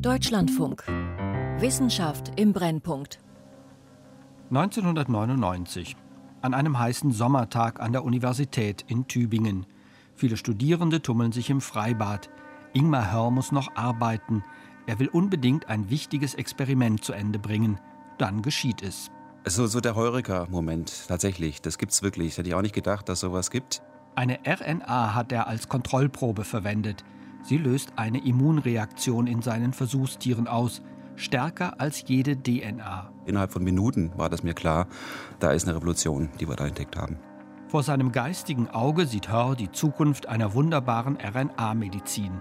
Deutschlandfunk. 0.00 0.84
Wissenschaft 1.58 2.32
im 2.38 2.52
Brennpunkt. 2.52 3.20
1999. 4.50 5.96
An 6.42 6.54
einem 6.54 6.78
heißen 6.78 7.12
Sommertag 7.12 7.80
an 7.80 7.92
der 7.92 8.04
Universität 8.04 8.84
in 8.88 9.06
Tübingen. 9.06 9.66
Viele 10.14 10.36
Studierende 10.36 11.00
tummeln 11.00 11.32
sich 11.32 11.50
im 11.50 11.60
Freibad. 11.60 12.30
Ingmar 12.72 13.12
Hörr 13.12 13.30
muss 13.30 13.52
noch 13.52 13.76
arbeiten. 13.76 14.44
Er 14.86 14.98
will 14.98 15.08
unbedingt 15.08 15.68
ein 15.68 15.90
wichtiges 15.90 16.34
Experiment 16.34 17.04
zu 17.04 17.12
Ende 17.12 17.38
bringen. 17.38 17.78
Dann 18.18 18.42
geschieht 18.42 18.82
es. 18.82 19.10
So, 19.46 19.66
so 19.66 19.80
der 19.80 19.94
Heureka-Moment, 19.94 21.08
tatsächlich. 21.08 21.62
Das 21.62 21.78
gibt's 21.78 22.02
wirklich. 22.02 22.30
Das 22.30 22.38
hätte 22.38 22.48
ich 22.48 22.54
auch 22.54 22.62
nicht 22.62 22.74
gedacht, 22.74 23.08
dass 23.08 23.20
sowas 23.20 23.50
gibt. 23.50 23.82
Eine 24.16 24.38
RNA 24.46 25.14
hat 25.14 25.32
er 25.32 25.46
als 25.46 25.68
Kontrollprobe 25.68 26.44
verwendet. 26.44 27.04
Sie 27.44 27.58
löst 27.58 27.92
eine 27.96 28.24
Immunreaktion 28.24 29.26
in 29.26 29.42
seinen 29.42 29.74
Versuchstieren 29.74 30.48
aus, 30.48 30.80
stärker 31.14 31.78
als 31.78 32.02
jede 32.06 32.42
DNA. 32.42 33.12
Innerhalb 33.26 33.52
von 33.52 33.62
Minuten 33.62 34.12
war 34.16 34.30
das 34.30 34.42
mir 34.42 34.54
klar, 34.54 34.86
da 35.40 35.50
ist 35.50 35.68
eine 35.68 35.76
Revolution, 35.76 36.30
die 36.40 36.48
wir 36.48 36.56
da 36.56 36.66
entdeckt 36.66 36.96
haben. 36.96 37.18
Vor 37.68 37.82
seinem 37.82 38.12
geistigen 38.12 38.70
Auge 38.70 39.04
sieht 39.06 39.30
Hör 39.30 39.56
die 39.56 39.70
Zukunft 39.70 40.26
einer 40.26 40.54
wunderbaren 40.54 41.18
RNA-Medizin. 41.18 42.32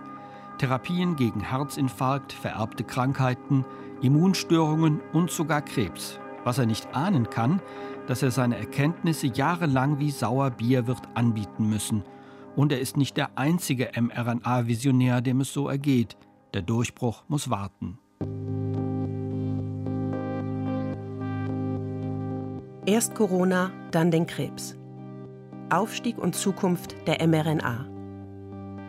Therapien 0.57 1.17
gegen 1.17 1.41
Herzinfarkt, 1.41 2.31
vererbte 2.31 2.85
Krankheiten, 2.85 3.65
Immunstörungen 4.01 5.01
und 5.11 5.31
sogar 5.31 5.61
Krebs. 5.61 6.17
Was 6.45 6.59
er 6.59 6.65
nicht 6.65 6.95
ahnen 6.95 7.29
kann, 7.29 7.61
dass 8.07 8.23
er 8.23 8.31
seine 8.31 8.57
Erkenntnisse 8.57 9.27
jahrelang 9.27 9.99
wie 9.99 10.11
Sauerbier 10.11 10.87
wird 10.87 11.01
anbieten 11.13 11.69
müssen. 11.69 12.03
Und 12.55 12.71
er 12.71 12.79
ist 12.79 12.97
nicht 12.97 13.17
der 13.17 13.37
einzige 13.37 13.91
mRNA-Visionär, 13.99 15.21
dem 15.21 15.41
es 15.41 15.53
so 15.53 15.67
ergeht. 15.67 16.17
Der 16.53 16.61
Durchbruch 16.61 17.23
muss 17.27 17.49
warten. 17.49 17.97
Erst 22.85 23.15
Corona, 23.15 23.71
dann 23.91 24.11
den 24.11 24.27
Krebs. 24.27 24.77
Aufstieg 25.69 26.17
und 26.17 26.35
Zukunft 26.35 26.95
der 27.07 27.25
mRNA. 27.25 27.87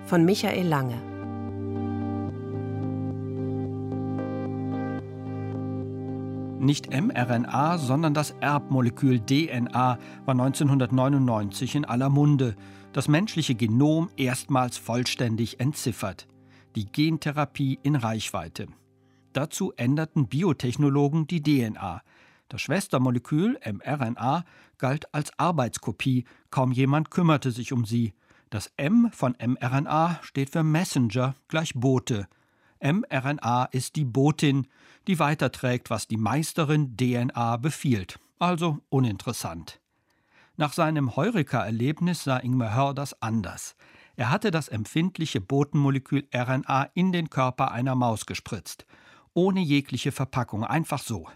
Von 0.04 0.24
Michael 0.24 0.66
Lange. 0.66 1.13
Nicht 6.64 6.90
mRNA, 6.90 7.76
sondern 7.76 8.14
das 8.14 8.30
Erbmolekül 8.40 9.20
DNA 9.20 9.98
war 10.24 10.32
1999 10.32 11.74
in 11.74 11.84
aller 11.84 12.08
Munde. 12.08 12.56
Das 12.94 13.06
menschliche 13.06 13.54
Genom 13.54 14.08
erstmals 14.16 14.78
vollständig 14.78 15.60
entziffert. 15.60 16.26
Die 16.74 16.86
Gentherapie 16.86 17.78
in 17.82 17.96
Reichweite. 17.96 18.68
Dazu 19.34 19.74
änderten 19.76 20.26
Biotechnologen 20.26 21.26
die 21.26 21.42
DNA. 21.42 22.00
Das 22.48 22.62
Schwestermolekül 22.62 23.58
mRNA 23.70 24.46
galt 24.78 25.12
als 25.14 25.38
Arbeitskopie, 25.38 26.24
kaum 26.48 26.72
jemand 26.72 27.10
kümmerte 27.10 27.50
sich 27.50 27.74
um 27.74 27.84
sie. 27.84 28.14
Das 28.48 28.72
M 28.78 29.10
von 29.12 29.36
mRNA 29.38 30.18
steht 30.22 30.48
für 30.48 30.62
Messenger 30.62 31.34
gleich 31.48 31.74
Bote. 31.74 32.26
mRNA 32.84 33.64
ist 33.72 33.96
die 33.96 34.04
Botin, 34.04 34.66
die 35.06 35.18
weiterträgt, 35.18 35.88
was 35.90 36.06
die 36.06 36.18
Meisterin 36.18 36.96
DNA 36.96 37.56
befiehlt. 37.56 38.18
Also 38.38 38.78
uninteressant. 38.90 39.80
Nach 40.56 40.72
seinem 40.72 41.16
Heureka-Erlebnis 41.16 42.24
sah 42.24 42.38
Ingmar 42.38 42.74
Hör 42.74 42.94
das 42.94 43.20
anders. 43.22 43.74
Er 44.16 44.30
hatte 44.30 44.50
das 44.50 44.68
empfindliche 44.68 45.40
Botenmolekül 45.40 46.28
RNA 46.32 46.90
in 46.94 47.12
den 47.12 47.30
Körper 47.30 47.72
einer 47.72 47.94
Maus 47.94 48.26
gespritzt. 48.26 48.86
Ohne 49.32 49.60
jegliche 49.60 50.12
Verpackung, 50.12 50.62
einfach 50.62 51.02
so. 51.02 51.26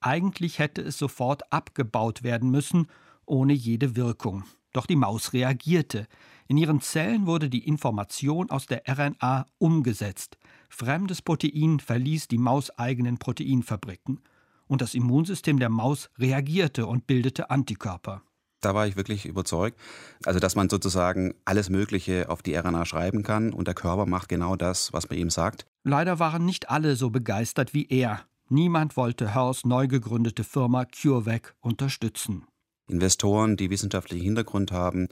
Eigentlich 0.00 0.58
hätte 0.58 0.82
es 0.82 0.98
sofort 0.98 1.50
abgebaut 1.52 2.22
werden 2.22 2.50
müssen, 2.50 2.88
ohne 3.24 3.52
jede 3.52 3.96
Wirkung. 3.96 4.44
Doch 4.72 4.86
die 4.86 4.96
Maus 4.96 5.32
reagierte. 5.32 6.06
In 6.46 6.56
ihren 6.56 6.80
Zellen 6.80 7.26
wurde 7.26 7.48
die 7.48 7.66
Information 7.66 8.50
aus 8.50 8.66
der 8.66 8.82
RNA 8.86 9.46
umgesetzt. 9.58 10.37
Fremdes 10.68 11.22
Protein 11.22 11.80
verließ 11.80 12.28
die 12.28 12.38
mauseigenen 12.38 13.18
Proteinfabriken. 13.18 14.20
Und 14.66 14.82
das 14.82 14.94
Immunsystem 14.94 15.58
der 15.58 15.70
Maus 15.70 16.10
reagierte 16.18 16.86
und 16.86 17.06
bildete 17.06 17.50
Antikörper. 17.50 18.22
Da 18.60 18.74
war 18.74 18.86
ich 18.86 18.96
wirklich 18.96 19.24
überzeugt. 19.24 19.78
Also, 20.24 20.40
dass 20.40 20.56
man 20.56 20.68
sozusagen 20.68 21.34
alles 21.44 21.70
Mögliche 21.70 22.28
auf 22.28 22.42
die 22.42 22.54
RNA 22.54 22.84
schreiben 22.84 23.22
kann 23.22 23.52
und 23.52 23.68
der 23.68 23.74
Körper 23.74 24.06
macht 24.06 24.28
genau 24.28 24.56
das, 24.56 24.92
was 24.92 25.08
man 25.08 25.18
ihm 25.18 25.30
sagt. 25.30 25.66
Leider 25.84 26.18
waren 26.18 26.44
nicht 26.44 26.68
alle 26.68 26.96
so 26.96 27.10
begeistert 27.10 27.72
wie 27.72 27.86
er. 27.88 28.20
Niemand 28.48 28.96
wollte 28.96 29.34
Hörs 29.34 29.64
neu 29.64 29.86
gegründete 29.86 30.42
Firma 30.42 30.84
CureVac 30.86 31.54
unterstützen. 31.60 32.47
Investoren, 32.88 33.56
die 33.56 33.70
wissenschaftlichen 33.70 34.24
Hintergrund 34.24 34.72
haben, 34.72 35.08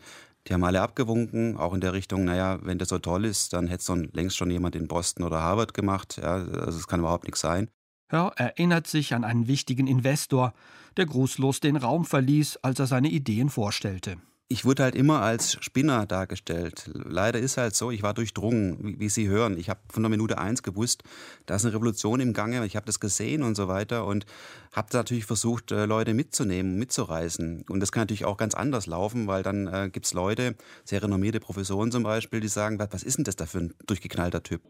die 0.46 0.54
haben 0.54 0.64
alle 0.64 0.80
abgewunken, 0.80 1.56
auch 1.56 1.74
in 1.74 1.80
der 1.80 1.92
Richtung, 1.92 2.24
naja, 2.24 2.58
wenn 2.62 2.78
das 2.78 2.88
so 2.88 2.98
toll 2.98 3.24
ist, 3.24 3.52
dann 3.52 3.66
hätte 3.66 3.92
es 3.92 4.14
längst 4.14 4.36
schon 4.36 4.50
jemand 4.50 4.76
in 4.76 4.86
Boston 4.86 5.24
oder 5.24 5.42
Harvard 5.42 5.74
gemacht. 5.74 6.18
Ja, 6.22 6.34
also 6.34 6.78
es 6.78 6.86
kann 6.86 7.00
überhaupt 7.00 7.24
nichts 7.24 7.40
sein. 7.40 7.68
Hör 8.08 8.32
erinnert 8.36 8.86
sich 8.86 9.14
an 9.14 9.24
einen 9.24 9.48
wichtigen 9.48 9.88
Investor, 9.88 10.54
der 10.96 11.06
grußlos 11.06 11.58
den 11.58 11.76
Raum 11.76 12.04
verließ, 12.04 12.58
als 12.58 12.78
er 12.78 12.86
seine 12.86 13.08
Ideen 13.08 13.50
vorstellte 13.50 14.18
ich 14.48 14.64
wurde 14.64 14.84
halt 14.84 14.94
immer 14.94 15.22
als 15.22 15.56
Spinner 15.60 16.06
dargestellt. 16.06 16.88
Leider 16.92 17.40
ist 17.40 17.56
halt 17.56 17.74
so, 17.74 17.90
ich 17.90 18.02
war 18.02 18.14
durchdrungen, 18.14 18.78
wie, 18.80 19.00
wie 19.00 19.08
Sie 19.08 19.26
hören. 19.26 19.58
Ich 19.58 19.68
habe 19.68 19.80
von 19.90 20.04
der 20.04 20.10
Minute 20.10 20.38
eins 20.38 20.62
gewusst, 20.62 21.02
da 21.46 21.56
ist 21.56 21.64
eine 21.64 21.74
Revolution 21.74 22.20
im 22.20 22.32
Gange. 22.32 22.64
Ich 22.64 22.76
habe 22.76 22.86
das 22.86 23.00
gesehen 23.00 23.42
und 23.42 23.56
so 23.56 23.66
weiter 23.66 24.06
und 24.06 24.24
habe 24.72 24.88
natürlich 24.92 25.24
versucht, 25.24 25.72
äh, 25.72 25.86
Leute 25.86 26.14
mitzunehmen, 26.14 26.76
mitzureißen. 26.78 27.64
Und 27.68 27.80
das 27.80 27.90
kann 27.90 28.02
natürlich 28.02 28.24
auch 28.24 28.36
ganz 28.36 28.54
anders 28.54 28.86
laufen, 28.86 29.26
weil 29.26 29.42
dann 29.42 29.66
äh, 29.66 29.90
gibt 29.90 30.06
es 30.06 30.14
Leute, 30.14 30.54
sehr 30.84 31.02
renommierte 31.02 31.40
Professoren 31.40 31.90
zum 31.90 32.04
Beispiel, 32.04 32.38
die 32.38 32.48
sagen, 32.48 32.78
was 32.78 33.02
ist 33.02 33.18
denn 33.18 33.24
das 33.24 33.34
da 33.34 33.46
für 33.46 33.58
ein 33.58 33.74
durchgeknallter 33.86 34.44
Typ? 34.44 34.62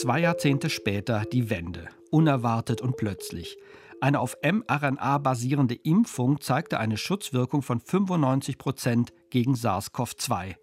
Zwei 0.00 0.20
Jahrzehnte 0.20 0.70
später 0.70 1.26
die 1.30 1.50
Wende. 1.50 1.90
Unerwartet 2.10 2.80
und 2.80 2.96
plötzlich. 2.96 3.58
Eine 4.00 4.20
auf 4.20 4.34
mRNA 4.42 5.18
basierende 5.18 5.74
Impfung 5.74 6.40
zeigte 6.40 6.80
eine 6.80 6.96
Schutzwirkung 6.96 7.60
von 7.60 7.80
95 7.80 8.56
Prozent 8.56 9.12
gegen 9.28 9.52
SARS-CoV-2. 9.52 10.54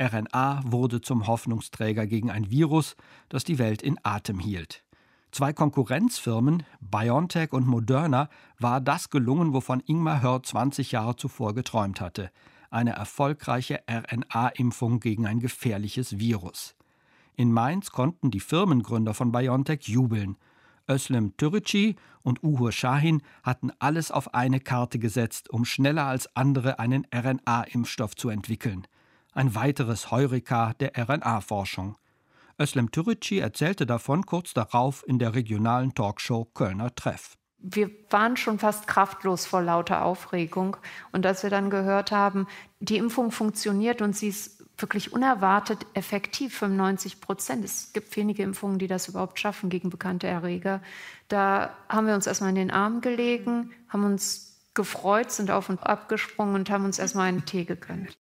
RNA 0.00 0.62
wurde 0.64 1.00
zum 1.00 1.26
Hoffnungsträger 1.26 2.06
gegen 2.06 2.30
ein 2.30 2.52
Virus, 2.52 2.94
das 3.28 3.42
die 3.42 3.58
Welt 3.58 3.82
in 3.82 3.98
Atem 4.04 4.38
hielt. 4.38 4.84
Zwei 5.32 5.52
Konkurrenzfirmen, 5.52 6.62
BioNTech 6.80 7.52
und 7.52 7.66
Moderna, 7.66 8.28
war 8.60 8.80
das 8.80 9.10
gelungen, 9.10 9.54
wovon 9.54 9.82
Ingmar 9.86 10.22
Hör 10.22 10.40
20 10.40 10.92
Jahre 10.92 11.16
zuvor 11.16 11.52
geträumt 11.52 12.00
hatte. 12.00 12.30
Eine 12.70 12.92
erfolgreiche 12.92 13.80
RNA-Impfung 13.90 15.00
gegen 15.00 15.26
ein 15.26 15.40
gefährliches 15.40 16.20
Virus. 16.20 16.77
In 17.38 17.52
Mainz 17.52 17.92
konnten 17.92 18.32
die 18.32 18.40
Firmengründer 18.40 19.14
von 19.14 19.30
BioNTech 19.30 19.82
jubeln. 19.82 20.36
Özlem 20.90 21.36
Türeci 21.36 21.94
und 22.24 22.42
Uhur 22.42 22.72
Shahin 22.72 23.22
hatten 23.44 23.70
alles 23.78 24.10
auf 24.10 24.34
eine 24.34 24.58
Karte 24.58 24.98
gesetzt, 24.98 25.48
um 25.48 25.64
schneller 25.64 26.06
als 26.06 26.34
andere 26.34 26.80
einen 26.80 27.06
RNA-Impfstoff 27.14 28.16
zu 28.16 28.28
entwickeln. 28.28 28.88
Ein 29.34 29.54
weiteres 29.54 30.10
Heureka 30.10 30.72
der 30.80 30.98
RNA-Forschung. 30.98 31.96
Özlem 32.60 32.90
Türeci 32.90 33.38
erzählte 33.38 33.86
davon 33.86 34.26
kurz 34.26 34.52
darauf 34.52 35.04
in 35.06 35.20
der 35.20 35.36
regionalen 35.36 35.94
Talkshow 35.94 36.44
Kölner 36.54 36.92
Treff. 36.96 37.38
Wir 37.60 37.88
waren 38.10 38.36
schon 38.36 38.58
fast 38.58 38.88
kraftlos 38.88 39.46
vor 39.46 39.62
lauter 39.62 40.04
Aufregung. 40.04 40.76
Und 41.12 41.24
als 41.24 41.44
wir 41.44 41.50
dann 41.50 41.70
gehört 41.70 42.10
haben, 42.10 42.48
die 42.80 42.96
Impfung 42.96 43.30
funktioniert 43.30 44.02
und 44.02 44.16
sie 44.16 44.28
ist 44.28 44.57
wirklich 44.80 45.12
unerwartet 45.12 45.86
effektiv, 45.94 46.56
95 46.56 47.20
Prozent. 47.20 47.64
Es 47.64 47.92
gibt 47.92 48.16
wenige 48.16 48.42
Impfungen, 48.42 48.78
die 48.78 48.86
das 48.86 49.08
überhaupt 49.08 49.38
schaffen 49.38 49.70
gegen 49.70 49.90
bekannte 49.90 50.26
Erreger. 50.26 50.82
Da 51.28 51.76
haben 51.88 52.06
wir 52.06 52.14
uns 52.14 52.26
erstmal 52.26 52.50
in 52.50 52.56
den 52.56 52.70
Arm 52.70 53.00
gelegen, 53.00 53.72
haben 53.88 54.04
uns 54.04 54.60
gefreut, 54.74 55.30
sind 55.30 55.50
auf 55.50 55.68
und 55.68 55.82
ab 55.82 56.08
gesprungen 56.08 56.54
und 56.54 56.70
haben 56.70 56.84
uns 56.84 56.98
erstmal 56.98 57.28
einen 57.28 57.44
Tee 57.44 57.64
gegönnt. 57.64 58.16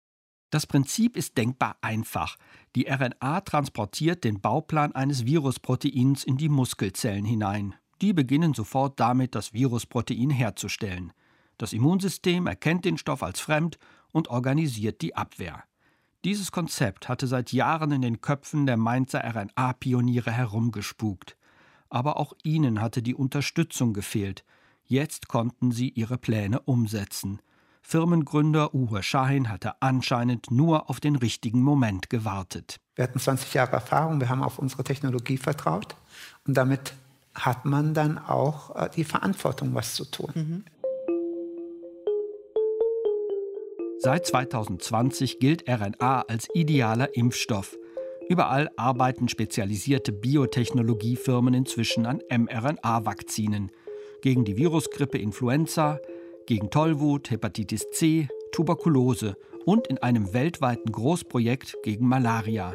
Das 0.51 0.67
Prinzip 0.67 1.17
ist 1.17 1.39
denkbar 1.39 1.77
einfach. 1.81 2.37
Die 2.77 2.87
RNA 2.87 3.41
transportiert 3.41 4.23
den 4.23 4.41
Bauplan 4.41 4.95
eines 4.95 5.25
Virusproteins 5.25 6.25
in 6.25 6.37
die 6.37 6.51
Muskelzellen 6.51 7.25
hinein. 7.25 7.75
Die 8.03 8.13
beginnen 8.13 8.53
sofort 8.53 9.01
damit, 9.01 9.35
das 9.35 9.55
Virusprotein 9.55 10.29
herzustellen. 10.29 11.13
Das 11.57 11.73
Immunsystem 11.73 12.47
erkennt 12.47 12.85
den 12.85 12.99
Stoff 12.99 13.23
als 13.23 13.41
fremd 13.41 13.79
und 14.11 14.29
organisiert 14.29 15.01
die 15.01 15.17
Abwehr. 15.17 15.65
Dieses 16.25 16.53
Konzept 16.53 17.09
hatte 17.09 17.27
seit 17.27 17.53
Jahren 17.53 17.91
in 17.91 18.03
den 18.03 18.21
Köpfen 18.21 18.65
der 18.65 18.77
Mainzer 18.77 19.25
RNA-Pioniere 19.25 20.31
herumgespukt. 20.31 21.37
Aber 21.91 22.17
auch 22.17 22.33
ihnen 22.45 22.81
hatte 22.81 23.03
die 23.03 23.15
Unterstützung 23.15 23.93
gefehlt. 23.93 24.45
Jetzt 24.85 25.27
konnten 25.27 25.73
sie 25.73 25.89
ihre 25.89 26.19
Pläne 26.19 26.61
umsetzen. 26.61 27.41
Firmengründer 27.83 28.73
Uwe 28.73 29.03
Schahin 29.03 29.49
hatte 29.49 29.83
anscheinend 29.83 30.53
nur 30.53 30.89
auf 30.89 31.01
den 31.01 31.17
richtigen 31.17 31.61
Moment 31.61 32.09
gewartet. 32.09 32.79
Wir 32.95 33.05
hatten 33.05 33.19
20 33.19 33.53
Jahre 33.55 33.73
Erfahrung, 33.73 34.21
wir 34.21 34.29
haben 34.29 34.45
auf 34.45 34.61
unsere 34.61 34.85
Technologie 34.85 35.37
vertraut 35.37 35.97
und 36.47 36.57
damit 36.57 36.95
hat 37.35 37.65
man 37.65 37.95
dann 37.95 38.19
auch 38.19 38.77
äh, 38.77 38.91
die 38.95 39.05
Verantwortung, 39.05 39.75
was 39.75 39.95
zu 39.95 40.05
tun. 40.05 40.31
Mhm. 40.35 40.65
Seit 44.05 44.27
2020 44.27 45.39
gilt 45.39 45.69
RNA 45.69 46.23
als 46.23 46.49
idealer 46.55 47.15
Impfstoff. 47.15 47.79
Überall 48.29 48.69
arbeiten 48.75 49.29
spezialisierte 49.29 50.11
Biotechnologiefirmen 50.11 51.55
inzwischen 51.55 52.07
an 52.07 52.21
mRNA-Vakzinen. 52.29 53.71
Gegen 54.21 54.45
die 54.45 54.57
Virusgrippe 54.57 55.19
Influenza, 55.19 56.01
gegen 56.47 56.69
Tollwut, 56.69 57.31
Hepatitis 57.31 57.93
C, 57.93 58.27
Tuberkulose 58.51 59.37
und 59.67 59.87
in 59.87 59.99
einem 59.99 60.35
weltweiten 60.35 60.91
Großprojekt 60.91 61.77
gegen 61.85 62.09
Malaria. 62.09 62.75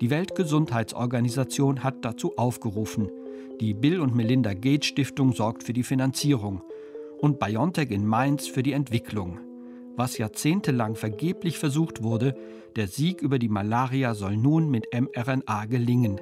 Die 0.00 0.10
Weltgesundheitsorganisation 0.10 1.82
hat 1.82 2.04
dazu 2.04 2.36
aufgerufen. 2.36 3.10
Die 3.60 3.74
Bill 3.74 4.00
und 4.00 4.14
Melinda 4.14 4.54
Gates 4.54 4.86
Stiftung 4.86 5.32
sorgt 5.32 5.64
für 5.64 5.72
die 5.72 5.82
Finanzierung 5.82 6.62
und 7.18 7.40
BioNTech 7.40 7.90
in 7.90 8.06
Mainz 8.06 8.46
für 8.46 8.62
die 8.62 8.74
Entwicklung. 8.74 9.40
Was 9.96 10.16
jahrzehntelang 10.16 10.94
vergeblich 10.94 11.58
versucht 11.58 12.02
wurde, 12.02 12.34
der 12.76 12.88
Sieg 12.88 13.20
über 13.20 13.38
die 13.38 13.50
Malaria 13.50 14.14
soll 14.14 14.36
nun 14.36 14.70
mit 14.70 14.86
mRNA 14.92 15.66
gelingen. 15.66 16.20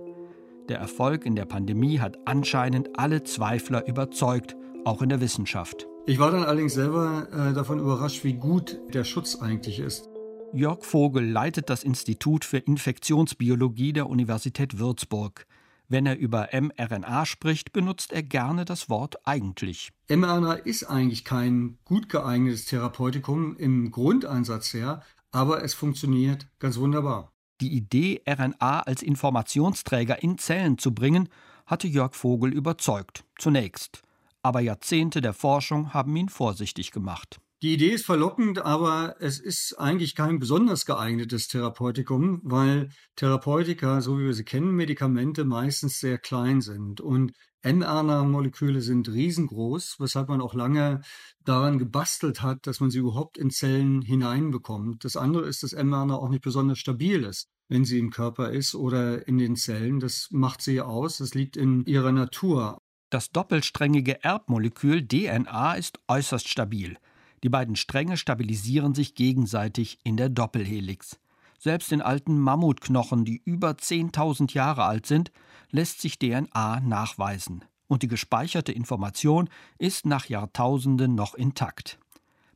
Der 0.69 0.78
Erfolg 0.78 1.25
in 1.25 1.37
der 1.37 1.44
Pandemie 1.44 2.00
hat 2.00 2.19
anscheinend 2.25 2.99
alle 2.99 3.22
Zweifler 3.22 3.87
überzeugt, 3.87 4.56
auch 4.84 5.02
in 5.02 5.08
der 5.08 5.20
Wissenschaft. 5.20 5.87
Ich 6.06 6.19
war 6.19 6.32
dann 6.32 6.43
allerdings 6.43 6.75
selber 6.75 7.28
äh, 7.32 7.55
davon 7.55 7.78
überrascht, 7.78 8.25
wie 8.25 8.32
gut 8.32 8.81
der 8.93 9.05
Schutz 9.05 9.37
eigentlich 9.37 9.78
ist. 9.78 10.08
Jörg 10.52 10.82
Vogel 10.82 11.25
leitet 11.25 11.70
das 11.70 11.84
Institut 11.84 12.44
für 12.44 12.58
Infektionsbiologie 12.58 13.93
der 13.93 14.08
Universität 14.08 14.81
Würzburg. 14.81 15.46
Wenn 15.91 16.07
er 16.07 16.17
über 16.17 16.49
mRNA 16.53 17.27
spricht, 17.27 17.73
benutzt 17.73 18.13
er 18.13 18.23
gerne 18.23 18.65
das 18.65 18.89
Wort 18.89 19.27
eigentlich. 19.27 19.91
mRNA 20.09 20.55
ist 20.55 20.85
eigentlich 20.85 21.25
kein 21.25 21.79
gut 21.85 22.09
geeignetes 22.09 22.65
Therapeutikum 22.65 23.57
im 23.59 23.91
Grundeinsatz 23.91 24.73
her, 24.73 25.03
aber 25.31 25.63
es 25.63 25.75
funktioniert 25.75 26.49
ganz 26.59 26.79
wunderbar. 26.79 27.33
Die 27.61 27.75
Idee, 27.75 28.23
RNA 28.27 28.81
als 28.81 29.03
Informationsträger 29.03 30.23
in 30.23 30.39
Zellen 30.39 30.79
zu 30.79 30.95
bringen, 30.95 31.29
hatte 31.67 31.87
Jörg 31.87 32.15
Vogel 32.15 32.55
überzeugt. 32.55 33.25
Zunächst 33.39 34.03
aber 34.43 34.61
Jahrzehnte 34.61 35.21
der 35.21 35.35
Forschung 35.35 35.93
haben 35.93 36.17
ihn 36.17 36.29
vorsichtig 36.29 36.91
gemacht. 36.93 37.41
Die 37.62 37.75
Idee 37.75 37.91
ist 37.91 38.07
verlockend, 38.07 38.59
aber 38.65 39.17
es 39.21 39.39
ist 39.39 39.75
eigentlich 39.79 40.15
kein 40.15 40.39
besonders 40.39 40.87
geeignetes 40.87 41.47
Therapeutikum, 41.47 42.41
weil 42.43 42.89
Therapeutika, 43.17 44.01
so 44.01 44.19
wie 44.19 44.25
wir 44.25 44.33
sie 44.33 44.45
kennen, 44.45 44.71
Medikamente 44.71 45.45
meistens 45.45 46.01
sehr 46.01 46.17
klein 46.17 46.62
sind. 46.62 47.03
Und 47.03 47.33
mRNA-Moleküle 47.62 48.81
sind 48.81 49.11
riesengroß, 49.11 49.97
weshalb 49.99 50.31
man 50.31 50.41
auch 50.41 50.55
lange 50.55 51.03
daran 51.45 51.79
gebastelt 51.79 52.41
hat, 52.41 52.67
dass 52.67 52.81
man 52.81 52.89
sie 52.89 53.01
überhaupt 53.01 53.37
in 53.37 53.51
Zellen 53.51 54.01
hineinbekommt. 54.01 55.05
Das 55.05 55.17
andere 55.17 55.47
ist, 55.47 55.63
dass 55.63 55.73
mRNA 55.73 56.15
auch 56.15 56.31
nicht 56.31 56.43
besonders 56.43 56.79
stabil 56.79 57.25
ist, 57.25 57.47
wenn 57.69 57.85
sie 57.85 57.99
im 57.99 58.09
Körper 58.09 58.53
ist 58.53 58.75
oder 58.75 59.29
in 59.29 59.37
den 59.37 59.56
Zellen. 59.56 60.01
Das 60.01 60.29
macht 60.31 60.63
sie 60.63 60.81
aus, 60.81 61.19
das 61.19 61.35
liegt 61.35 61.59
in 61.59 61.85
ihrer 61.85 62.13
Natur. 62.13 62.79
Das 63.11 63.29
doppelsträngige 63.29 64.25
Erbmolekül 64.25 65.06
DNA 65.06 65.75
ist 65.75 65.99
äußerst 66.09 66.49
stabil. 66.49 66.97
Die 67.43 67.49
beiden 67.49 67.77
Stränge 67.77 68.17
stabilisieren 68.17 68.95
sich 68.95 69.15
gegenseitig 69.15 69.99
in 70.05 70.17
der 70.17 70.29
Doppelhelix. 70.29 71.19
Selbst 71.59 71.93
in 71.93 72.03
alten 72.03 72.39
Mammutknochen, 72.39 73.25
die 73.25 73.43
über 73.45 73.71
10.000 73.71 74.53
Jahre 74.55 74.85
alt 74.85 75.07
sind, 75.07 75.31
lässt 75.71 76.01
sich 76.01 76.19
DNA 76.19 76.81
nachweisen. 76.81 77.65
Und 77.87 78.03
die 78.03 78.09
gespeicherte 78.09 78.73
Information 78.73 79.49
ist 79.79 80.07
nach 80.07 80.27
Jahrtausenden 80.27 81.15
noch 81.15 81.35
intakt. 81.35 81.99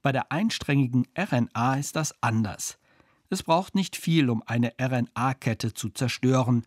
Bei 0.02 0.12
der 0.12 0.30
einsträngigen 0.32 1.06
RNA 1.18 1.76
ist 1.76 1.96
das 1.96 2.14
anders. 2.22 2.78
Es 3.30 3.42
braucht 3.42 3.74
nicht 3.74 3.96
viel, 3.96 4.30
um 4.30 4.42
eine 4.46 4.72
RNA-Kette 4.80 5.74
zu 5.74 5.88
zerstören. 5.90 6.64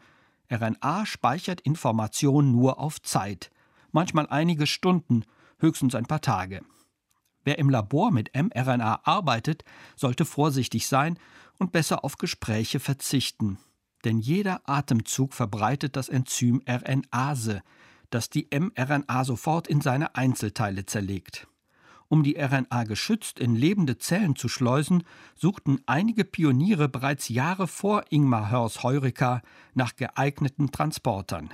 RNA 0.52 1.06
speichert 1.06 1.62
Information 1.62 2.52
nur 2.52 2.80
auf 2.80 3.02
Zeit 3.02 3.52
manchmal 3.98 4.28
einige 4.28 4.68
Stunden, 4.68 5.24
höchstens 5.60 5.96
ein 5.96 6.06
paar 6.06 6.22
Tage. 6.22 6.62
Wer 7.48 7.60
im 7.60 7.70
Labor 7.70 8.12
mit 8.12 8.32
mRNA 8.36 9.04
arbeitet, 9.06 9.64
sollte 9.96 10.26
vorsichtig 10.26 10.86
sein 10.86 11.18
und 11.58 11.72
besser 11.72 12.04
auf 12.04 12.18
Gespräche 12.18 12.82
verzichten. 12.82 13.58
Denn 14.04 14.20
jeder 14.20 14.60
Atemzug 14.66 15.34
verbreitet 15.34 15.96
das 15.96 16.10
Enzym 16.10 16.62
RNase, 16.68 17.62
das 18.10 18.30
die 18.30 18.50
mRNA 18.52 19.24
sofort 19.24 19.70
in 19.70 19.80
seine 19.80 20.14
Einzelteile 20.16 20.86
zerlegt. 20.86 21.48
Um 22.10 22.22
die 22.22 22.38
RNA 22.38 22.84
geschützt 22.84 23.40
in 23.40 23.56
lebende 23.56 23.98
Zellen 23.98 24.36
zu 24.36 24.50
schleusen, 24.50 25.06
suchten 25.34 25.80
einige 25.86 26.26
Pioniere 26.26 26.90
bereits 26.90 27.30
Jahre 27.30 27.70
vor 27.70 28.04
Ingmar 28.10 28.52
Hörs 28.52 28.84
Heureka 28.84 29.42
nach 29.74 29.96
geeigneten 29.96 30.74
Transportern 30.74 31.50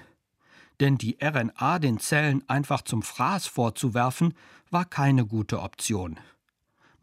denn 0.80 0.98
die 0.98 1.18
RNA 1.22 1.80
den 1.80 2.00
Zellen 2.00 2.44
einfach 2.48 2.82
zum 2.82 3.02
Fraß 3.02 3.48
vorzuwerfen, 3.48 4.34
war 4.70 4.86
keine 4.86 5.26
gute 5.26 5.62
Option. 5.62 6.20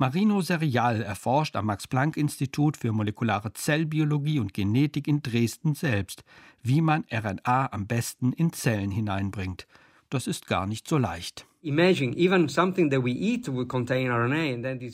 Marino 0.00 0.40
Serial 0.40 1.02
erforscht 1.02 1.56
am 1.56 1.67
Max-Planck-Institut 1.67 2.78
für 2.78 2.90
molekulare 2.90 3.52
Zellbiologie 3.52 4.40
und 4.40 4.55
Genetik 4.55 5.06
in 5.06 5.20
Dresden 5.20 5.75
selbst, 5.75 6.25
wie 6.62 6.81
man 6.81 7.05
RNA 7.12 7.70
am 7.72 7.87
besten 7.87 8.32
in 8.32 8.52
Zellen 8.55 8.90
hineinbringt. 8.90 9.67
Das 10.08 10.26
ist 10.26 10.46
gar 10.46 10.66
nicht 10.66 10.88
so 10.88 10.96
leicht. 10.96 11.46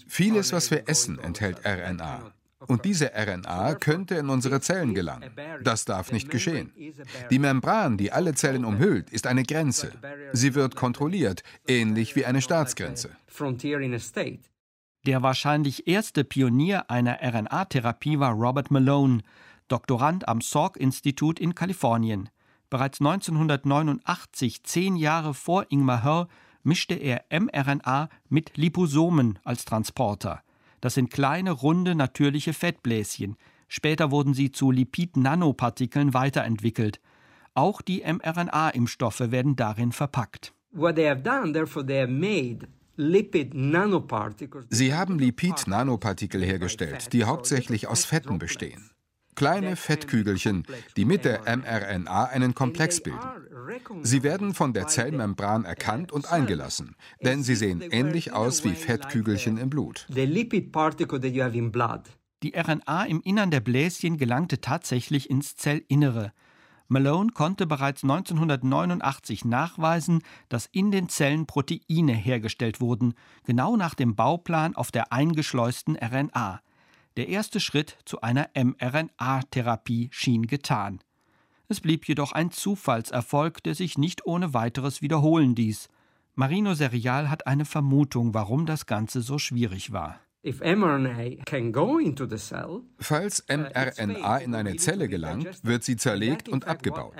Vieles, 0.08 0.52
was 0.52 0.72
wir 0.72 0.88
essen, 0.88 1.20
enthält 1.20 1.64
RNA. 1.64 2.32
Und 2.66 2.84
diese 2.84 3.12
RNA 3.14 3.74
könnte 3.74 4.16
in 4.16 4.28
unsere 4.28 4.60
Zellen 4.60 4.94
gelangen. 4.94 5.30
Das 5.62 5.84
darf 5.84 6.12
nicht 6.12 6.30
geschehen. 6.30 6.72
Die 7.30 7.38
Membran, 7.38 7.96
die 7.96 8.12
alle 8.12 8.34
Zellen 8.34 8.64
umhüllt, 8.64 9.10
ist 9.10 9.26
eine 9.26 9.42
Grenze. 9.42 9.92
Sie 10.32 10.54
wird 10.54 10.76
kontrolliert, 10.76 11.42
ähnlich 11.66 12.16
wie 12.16 12.24
eine 12.24 12.42
Staatsgrenze. 12.42 13.10
Der 15.06 15.22
wahrscheinlich 15.22 15.86
erste 15.86 16.24
Pionier 16.24 16.90
einer 16.90 17.18
RNA-Therapie 17.22 18.18
war 18.18 18.32
Robert 18.32 18.70
Malone, 18.70 19.22
Doktorand 19.68 20.28
am 20.28 20.40
Salk-Institut 20.40 21.38
in 21.38 21.54
Kalifornien. 21.54 22.28
Bereits 22.70 23.00
1989, 23.00 24.64
zehn 24.64 24.96
Jahre 24.96 25.34
vor 25.34 25.66
Ingmar 25.68 26.02
Hör, 26.02 26.28
mischte 26.64 26.94
er 26.94 27.24
mRNA 27.30 28.08
mit 28.28 28.56
Liposomen 28.56 29.38
als 29.44 29.64
Transporter. 29.64 30.42
Das 30.80 30.94
sind 30.94 31.10
kleine, 31.10 31.50
runde, 31.50 31.94
natürliche 31.94 32.52
Fettbläschen. 32.52 33.36
Später 33.68 34.10
wurden 34.10 34.34
sie 34.34 34.52
zu 34.52 34.70
Lipid-Nanopartikeln 34.70 36.14
weiterentwickelt. 36.14 37.00
Auch 37.54 37.82
die 37.82 38.02
mRNA-Impfstoffe 38.04 39.30
werden 39.30 39.56
darin 39.56 39.92
verpackt. 39.92 40.52
Sie 44.70 44.94
haben 44.94 45.18
Lipid-Nanopartikel 45.18 46.42
hergestellt, 46.44 47.12
die 47.12 47.24
hauptsächlich 47.24 47.88
aus 47.88 48.04
Fetten 48.04 48.38
bestehen. 48.38 48.90
Kleine 49.36 49.76
Fettkügelchen, 49.76 50.64
die 50.96 51.04
mit 51.04 51.24
der 51.24 51.42
mRNA 51.42 52.24
einen 52.24 52.54
Komplex 52.54 53.02
bilden. 53.02 53.20
Sie 54.02 54.22
werden 54.22 54.54
von 54.54 54.72
der 54.72 54.86
Zellmembran 54.88 55.64
erkannt 55.64 56.10
und 56.10 56.32
eingelassen, 56.32 56.96
denn 57.20 57.42
sie 57.42 57.54
sehen 57.54 57.82
ähnlich 57.82 58.32
aus 58.32 58.64
wie 58.64 58.74
Fettkügelchen 58.74 59.58
im 59.58 59.70
Blut. 59.70 60.06
Die 62.42 62.54
RNA 62.54 63.04
im 63.04 63.20
Innern 63.22 63.50
der 63.50 63.60
Bläschen 63.60 64.16
gelangte 64.16 64.60
tatsächlich 64.60 65.30
ins 65.30 65.56
Zellinnere. 65.56 66.32
Malone 66.88 67.32
konnte 67.32 67.66
bereits 67.66 68.04
1989 68.04 69.44
nachweisen, 69.44 70.22
dass 70.48 70.66
in 70.66 70.90
den 70.90 71.08
Zellen 71.08 71.46
Proteine 71.46 72.14
hergestellt 72.14 72.80
wurden, 72.80 73.14
genau 73.44 73.76
nach 73.76 73.94
dem 73.94 74.14
Bauplan 74.14 74.76
auf 74.76 74.90
der 74.92 75.12
eingeschleusten 75.12 75.96
RNA. 75.96 76.60
Der 77.16 77.28
erste 77.28 77.60
Schritt 77.60 77.96
zu 78.04 78.20
einer 78.20 78.50
mRNA-Therapie 78.54 80.10
schien 80.12 80.46
getan. 80.46 81.00
Es 81.68 81.80
blieb 81.80 82.06
jedoch 82.06 82.32
ein 82.32 82.50
Zufallserfolg, 82.50 83.62
der 83.62 83.74
sich 83.74 83.96
nicht 83.96 84.26
ohne 84.26 84.52
weiteres 84.52 85.00
wiederholen 85.00 85.56
ließ. 85.56 85.88
Marino 86.34 86.74
Serial 86.74 87.30
hat 87.30 87.46
eine 87.46 87.64
Vermutung, 87.64 88.34
warum 88.34 88.66
das 88.66 88.84
Ganze 88.84 89.22
so 89.22 89.38
schwierig 89.38 89.92
war. 89.92 90.20
Falls 92.98 93.44
mRNA 93.48 94.38
in 94.38 94.54
eine 94.54 94.76
Zelle 94.76 95.08
gelangt, 95.08 95.60
wird 95.64 95.82
sie 95.82 95.96
zerlegt 95.96 96.48
und 96.48 96.68
abgebaut. 96.68 97.14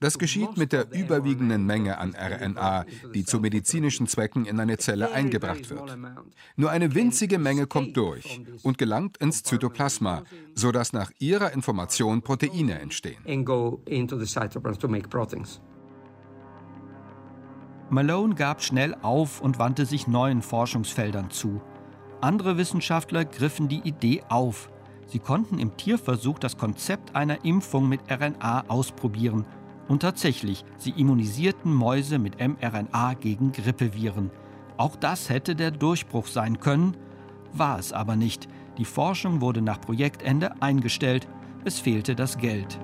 Das 0.00 0.18
geschieht 0.18 0.56
mit 0.56 0.72
der 0.72 0.90
überwiegenden 0.90 1.66
Menge 1.66 1.98
an 1.98 2.14
RNA, 2.14 2.86
die 3.14 3.24
zu 3.24 3.40
medizinischen 3.40 4.06
Zwecken 4.06 4.46
in 4.46 4.58
eine 4.60 4.78
Zelle 4.78 5.12
eingebracht 5.12 5.68
wird. 5.68 5.98
Nur 6.56 6.70
eine 6.70 6.94
winzige 6.94 7.38
Menge 7.38 7.66
kommt 7.66 7.96
durch 7.96 8.40
und 8.62 8.78
gelangt 8.78 9.18
ins 9.18 9.42
Zytoplasma, 9.42 10.22
sodass 10.54 10.92
nach 10.92 11.10
ihrer 11.18 11.52
Information 11.52 12.22
Proteine 12.22 12.78
entstehen. 12.80 13.22
Malone 17.90 18.34
gab 18.34 18.62
schnell 18.62 18.96
auf 19.02 19.42
und 19.42 19.58
wandte 19.58 19.84
sich 19.84 20.06
neuen 20.06 20.40
Forschungsfeldern 20.40 21.30
zu. 21.30 21.60
Andere 22.24 22.56
Wissenschaftler 22.56 23.26
griffen 23.26 23.68
die 23.68 23.80
Idee 23.86 24.22
auf. 24.30 24.70
Sie 25.06 25.18
konnten 25.18 25.58
im 25.58 25.76
Tierversuch 25.76 26.38
das 26.38 26.56
Konzept 26.56 27.14
einer 27.14 27.44
Impfung 27.44 27.86
mit 27.86 28.00
RNA 28.10 28.64
ausprobieren. 28.68 29.44
Und 29.88 30.00
tatsächlich, 30.00 30.64
sie 30.78 30.92
immunisierten 30.92 31.70
Mäuse 31.70 32.18
mit 32.18 32.40
mRNA 32.40 33.12
gegen 33.20 33.52
Grippeviren. 33.52 34.30
Auch 34.78 34.96
das 34.96 35.28
hätte 35.28 35.54
der 35.54 35.70
Durchbruch 35.70 36.26
sein 36.26 36.60
können, 36.60 36.96
war 37.52 37.78
es 37.78 37.92
aber 37.92 38.16
nicht. 38.16 38.48
Die 38.78 38.86
Forschung 38.86 39.42
wurde 39.42 39.60
nach 39.60 39.82
Projektende 39.82 40.62
eingestellt. 40.62 41.28
Es 41.66 41.78
fehlte 41.78 42.14
das 42.14 42.38
Geld. 42.38 42.80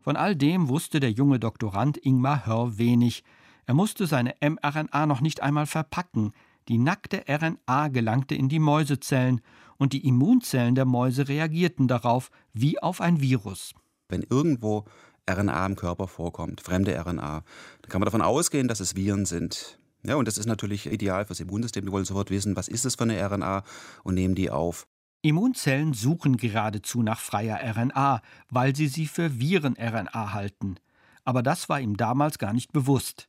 Von 0.00 0.16
all 0.16 0.34
dem 0.34 0.68
wusste 0.68 0.98
der 0.98 1.12
junge 1.12 1.38
Doktorand 1.38 1.96
Ingmar 1.96 2.44
Hörr 2.44 2.76
wenig. 2.76 3.22
Er 3.68 3.74
musste 3.74 4.06
seine 4.06 4.34
mRNA 4.40 5.04
noch 5.04 5.20
nicht 5.20 5.42
einmal 5.42 5.66
verpacken. 5.66 6.32
Die 6.68 6.78
nackte 6.78 7.24
RNA 7.28 7.88
gelangte 7.88 8.34
in 8.34 8.48
die 8.48 8.60
Mäusezellen 8.60 9.42
und 9.76 9.92
die 9.92 10.06
Immunzellen 10.06 10.74
der 10.74 10.86
Mäuse 10.86 11.28
reagierten 11.28 11.86
darauf 11.86 12.30
wie 12.54 12.78
auf 12.82 13.02
ein 13.02 13.20
Virus. 13.20 13.74
Wenn 14.08 14.22
irgendwo 14.22 14.86
RNA 15.28 15.66
im 15.66 15.76
Körper 15.76 16.08
vorkommt, 16.08 16.62
fremde 16.62 16.98
RNA, 16.98 17.44
dann 17.82 17.90
kann 17.90 18.00
man 18.00 18.06
davon 18.06 18.22
ausgehen, 18.22 18.68
dass 18.68 18.80
es 18.80 18.96
Viren 18.96 19.26
sind. 19.26 19.78
Ja, 20.02 20.14
und 20.14 20.26
das 20.26 20.38
ist 20.38 20.46
natürlich 20.46 20.90
ideal 20.90 21.26
fürs 21.26 21.40
Immunsystem. 21.40 21.84
Die 21.84 21.92
wollen 21.92 22.06
sofort 22.06 22.30
wissen, 22.30 22.56
was 22.56 22.68
ist 22.68 22.86
es 22.86 22.94
für 22.94 23.04
eine 23.04 23.22
RNA 23.22 23.64
und 24.02 24.14
nehmen 24.14 24.34
die 24.34 24.50
auf. 24.50 24.86
Immunzellen 25.20 25.92
suchen 25.92 26.38
geradezu 26.38 27.02
nach 27.02 27.20
freier 27.20 27.60
RNA, 27.76 28.22
weil 28.48 28.74
sie 28.74 28.88
sie 28.88 29.06
für 29.06 29.38
Viren-RNA 29.38 30.32
halten. 30.32 30.76
Aber 31.26 31.42
das 31.42 31.68
war 31.68 31.82
ihm 31.82 31.98
damals 31.98 32.38
gar 32.38 32.54
nicht 32.54 32.72
bewusst. 32.72 33.28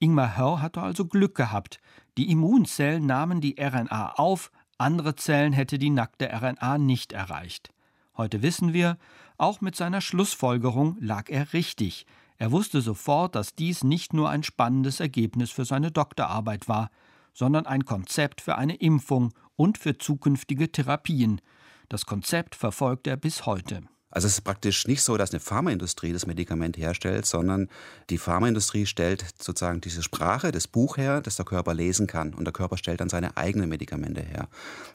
Ingmar 0.00 0.36
Hörr 0.36 0.62
hatte 0.62 0.80
also 0.80 1.04
Glück 1.04 1.34
gehabt. 1.34 1.78
Die 2.16 2.30
Immunzellen 2.30 3.04
nahmen 3.04 3.42
die 3.42 3.56
RNA 3.60 4.14
auf, 4.14 4.50
andere 4.78 5.14
Zellen 5.14 5.52
hätte 5.52 5.78
die 5.78 5.90
nackte 5.90 6.30
RNA 6.32 6.78
nicht 6.78 7.12
erreicht. 7.12 7.70
Heute 8.16 8.40
wissen 8.40 8.72
wir, 8.72 8.96
auch 9.36 9.60
mit 9.60 9.76
seiner 9.76 10.00
Schlussfolgerung 10.00 10.96
lag 11.00 11.28
er 11.28 11.52
richtig. 11.52 12.06
Er 12.38 12.50
wusste 12.50 12.80
sofort, 12.80 13.34
dass 13.34 13.54
dies 13.54 13.84
nicht 13.84 14.14
nur 14.14 14.30
ein 14.30 14.42
spannendes 14.42 15.00
Ergebnis 15.00 15.50
für 15.50 15.66
seine 15.66 15.90
Doktorarbeit 15.90 16.66
war, 16.66 16.90
sondern 17.34 17.66
ein 17.66 17.84
Konzept 17.84 18.40
für 18.40 18.56
eine 18.56 18.76
Impfung 18.76 19.34
und 19.56 19.76
für 19.76 19.98
zukünftige 19.98 20.72
Therapien. 20.72 21.42
Das 21.90 22.06
Konzept 22.06 22.54
verfolgt 22.54 23.06
er 23.06 23.18
bis 23.18 23.44
heute. 23.44 23.82
Also 24.10 24.26
es 24.26 24.34
ist 24.34 24.40
praktisch 24.40 24.88
nicht 24.88 25.02
so, 25.02 25.16
dass 25.16 25.30
eine 25.30 25.40
Pharmaindustrie 25.40 26.12
das 26.12 26.26
Medikament 26.26 26.76
herstellt, 26.76 27.26
sondern 27.26 27.68
die 28.10 28.18
Pharmaindustrie 28.18 28.86
stellt 28.86 29.24
sozusagen 29.40 29.80
diese 29.80 30.02
Sprache, 30.02 30.50
das 30.50 30.66
Buch 30.66 30.96
her, 30.96 31.20
das 31.20 31.36
der 31.36 31.44
Körper 31.44 31.74
lesen 31.74 32.08
kann. 32.08 32.34
Und 32.34 32.44
der 32.44 32.52
Körper 32.52 32.76
stellt 32.76 33.00
dann 33.00 33.08
seine 33.08 33.36
eigenen 33.36 33.68
Medikamente 33.68 34.20
her. 34.20 34.48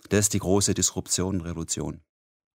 Das 0.10 0.22
ist 0.22 0.34
die 0.34 0.40
große 0.40 0.74
Disruption 0.74 1.36
und 1.36 1.42
Revolution. 1.42 2.02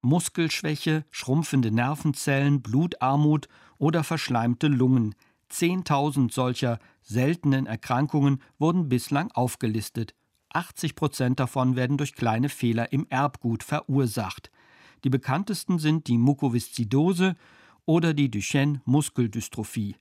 Muskelschwäche, 0.02 1.04
schrumpfende 1.10 1.70
Nervenzellen, 1.70 2.60
Blutarmut 2.60 3.48
oder 3.78 4.02
verschleimte 4.02 4.66
Lungen. 4.66 5.14
Zehntausend 5.48 6.32
solcher 6.32 6.78
seltenen 7.02 7.66
Erkrankungen 7.66 8.42
wurden 8.58 8.88
bislang 8.88 9.30
aufgelistet. 9.32 10.14
80 10.50 10.94
Prozent 10.94 11.40
davon 11.40 11.76
werden 11.76 11.98
durch 11.98 12.14
kleine 12.14 12.48
Fehler 12.48 12.92
im 12.92 13.06
Erbgut 13.10 13.62
verursacht. 13.62 14.50
Die 15.04 15.10
bekanntesten 15.10 15.78
sind 15.78 16.06
die 16.08 16.18
Mukoviszidose 16.18 17.36
oder 17.84 18.14
die 18.14 18.30
Duchenne-Muskeldystrophie. 18.30 19.96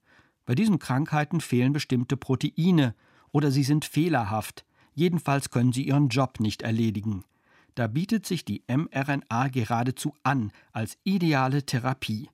Bei 0.45 0.55
diesen 0.55 0.79
Krankheiten 0.79 1.41
fehlen 1.41 1.73
bestimmte 1.73 2.17
Proteine 2.17 2.95
oder 3.31 3.51
sie 3.51 3.63
sind 3.63 3.85
fehlerhaft. 3.85 4.65
Jedenfalls 4.93 5.51
können 5.51 5.73
sie 5.73 5.87
ihren 5.87 6.09
Job 6.09 6.39
nicht 6.39 6.63
erledigen. 6.63 7.23
Da 7.75 7.87
bietet 7.87 8.25
sich 8.25 8.43
die 8.43 8.63
mRNA 8.67 9.49
geradezu 9.49 10.13
an 10.23 10.51
als 10.71 10.97
ideale 11.03 11.63
Therapie. 11.63 12.29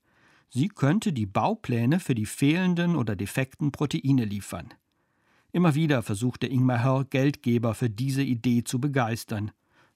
Sie 0.50 0.70
könnte 0.70 1.12
die 1.12 1.25
Baupläne 1.25 2.00
für 2.00 2.15
die 2.15 2.25
fehlenden 2.25 2.96
oder 2.96 3.15
defekten 3.15 3.72
Proteine 3.72 4.24
liefern. 4.24 4.74
Immer 5.51 5.75
wieder 5.75 6.01
versuchte 6.01 6.48
Ingmar 6.48 6.84
Hörr, 6.84 7.05
Geldgeber 7.05 7.74
für 7.74 7.89
diese 7.89 8.24
Idee 8.24 8.63
zu 8.63 8.79
begeistern. 8.79 9.51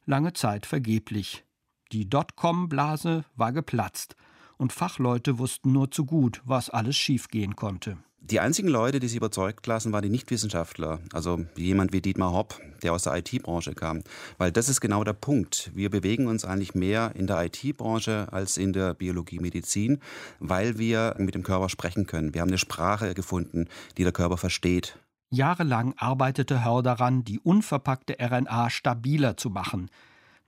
Lange 0.05 0.33
Zeit 0.33 0.65
vergeblich. 0.65 1.45
Die 1.91 2.09
Dotcom-Blase 2.09 3.23
war 3.35 3.51
geplatzt 3.51 4.15
und 4.57 4.73
Fachleute 4.73 5.39
wussten 5.39 5.71
nur 5.71 5.91
zu 5.91 6.05
gut, 6.05 6.41
was 6.45 6.69
alles 6.69 6.97
schiefgehen 6.97 7.55
konnte. 7.55 7.97
Die 8.29 8.41
einzigen 8.41 8.67
Leute, 8.67 8.99
die 8.99 9.07
sie 9.07 9.15
überzeugt 9.15 9.65
lassen, 9.67 9.93
waren 9.93 10.01
die 10.01 10.09
Nichtwissenschaftler. 10.09 10.99
Also 11.13 11.45
jemand 11.55 11.93
wie 11.93 12.01
Dietmar 12.01 12.33
Hopp, 12.33 12.59
der 12.83 12.91
aus 12.91 13.03
der 13.03 13.15
IT-Branche 13.15 13.73
kam. 13.73 14.03
Weil 14.37 14.51
das 14.51 14.67
ist 14.67 14.81
genau 14.81 15.05
der 15.05 15.13
Punkt. 15.13 15.71
Wir 15.73 15.89
bewegen 15.89 16.27
uns 16.27 16.43
eigentlich 16.43 16.75
mehr 16.75 17.13
in 17.15 17.25
der 17.25 17.45
IT-Branche 17.45 18.27
als 18.31 18.57
in 18.57 18.73
der 18.73 18.95
Biologie, 18.95 19.39
Medizin, 19.39 20.01
weil 20.39 20.77
wir 20.77 21.15
mit 21.19 21.35
dem 21.35 21.43
Körper 21.43 21.69
sprechen 21.69 22.05
können. 22.05 22.33
Wir 22.33 22.41
haben 22.41 22.49
eine 22.49 22.57
Sprache 22.57 23.13
gefunden, 23.13 23.69
die 23.97 24.03
der 24.03 24.11
Körper 24.11 24.35
versteht. 24.35 24.99
Jahrelang 25.29 25.93
arbeitete 25.97 26.65
Hörr 26.65 26.83
daran, 26.83 27.23
die 27.23 27.39
unverpackte 27.39 28.17
RNA 28.19 28.69
stabiler 28.69 29.37
zu 29.37 29.49
machen. 29.49 29.89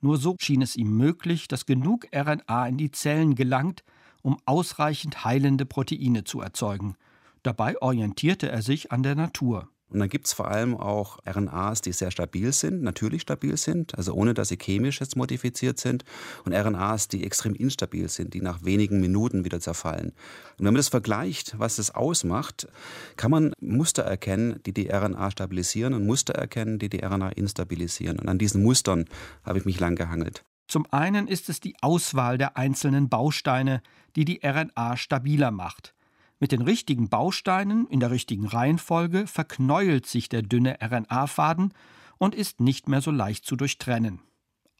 Nur 0.02 0.18
so 0.18 0.36
schien 0.40 0.62
es 0.62 0.76
ihm 0.76 0.96
möglich, 0.96 1.48
dass 1.48 1.66
genug 1.66 2.08
RNA 2.16 2.68
in 2.68 2.78
die 2.78 2.92
Zellen 2.92 3.36
gelangt, 3.36 3.84
um 4.22 4.38
ausreichend 4.46 5.24
heilende 5.24 5.66
Proteine 5.66 6.24
zu 6.24 6.42
erzeugen. 6.42 6.96
Dabei 7.44 7.82
orientierte 7.82 8.50
er 8.50 8.62
sich 8.62 8.92
an 8.92 9.04
der 9.04 9.16
Natur. 9.16 9.70
Und 9.90 10.00
dann 10.00 10.10
gibt 10.10 10.28
es 10.28 10.34
vor 10.34 10.50
allem 10.50 10.78
auch 10.78 11.18
RNAs, 11.26 11.82
die 11.82 11.92
sehr 11.92 12.12
stabil 12.12 12.52
sind, 12.52 12.84
natürlich 12.84 13.24
stabil 13.24 13.58
sind, 13.58 13.98
also 13.98 14.14
ohne 14.14 14.34
dass 14.34 14.50
sie 14.50 14.58
chemisch 14.58 15.00
jetzt 15.00 15.16
modifiziert 15.16 15.80
sind, 15.80 16.06
und 16.46 16.54
RNAs, 16.54 17.08
die 17.08 17.24
extrem 17.24 17.56
instabil 17.56 18.08
sind, 18.08 18.34
die 18.34 18.42
nach 18.42 18.64
wenigen 18.64 19.00
Minuten 19.00 19.46
wieder 19.46 19.60
zerfallen. 19.60 20.10
Und 20.10 20.60
wenn 20.60 20.66
man 20.66 20.76
das 20.76 20.90
vergleicht, 20.90 21.58
was 21.58 21.78
das 21.78 21.94
ausmacht, 21.96 22.68
kann 23.18 23.32
man 23.32 23.54
Muster 23.60 24.04
erkennen, 24.04 24.60
die 24.66 24.74
die 24.74 24.90
RNA 24.90 25.32
stabilisieren 25.32 25.94
und 25.94 26.06
Muster 26.06 26.36
erkennen, 26.36 26.80
die 26.80 26.90
die 26.90 27.04
RNA 27.04 27.30
instabilisieren. 27.30 28.20
Und 28.20 28.30
an 28.30 28.38
diesen 28.38 28.62
Mustern 28.62 29.06
habe 29.44 29.60
ich 29.60 29.66
mich 29.66 29.80
lang 29.80 29.96
gehangelt. 29.96 30.44
Zum 30.68 30.86
einen 30.92 31.28
ist 31.28 31.50
es 31.50 31.60
die 31.60 31.76
Auswahl 31.82 32.38
der 32.38 32.56
einzelnen 32.56 33.10
Bausteine, 33.10 33.82
die 34.16 34.24
die 34.24 34.42
RNA 34.44 34.98
stabiler 34.98 35.50
macht. 35.50 35.96
Mit 36.40 36.54
den 36.54 36.62
richtigen 36.62 37.10
Bausteinen 37.10 37.86
in 37.88 38.00
der 38.00 38.12
richtigen 38.12 38.48
Reihenfolge 38.48 39.28
verknäult 39.28 40.06
sich 40.06 40.30
der 40.30 40.42
dünne 40.42 40.78
RNA-Faden 40.82 41.74
und 42.18 42.34
ist 42.34 42.62
nicht 42.62 42.88
mehr 42.88 43.02
so 43.02 43.12
leicht 43.12 43.46
zu 43.46 43.58
durchtrennen. 43.58 44.22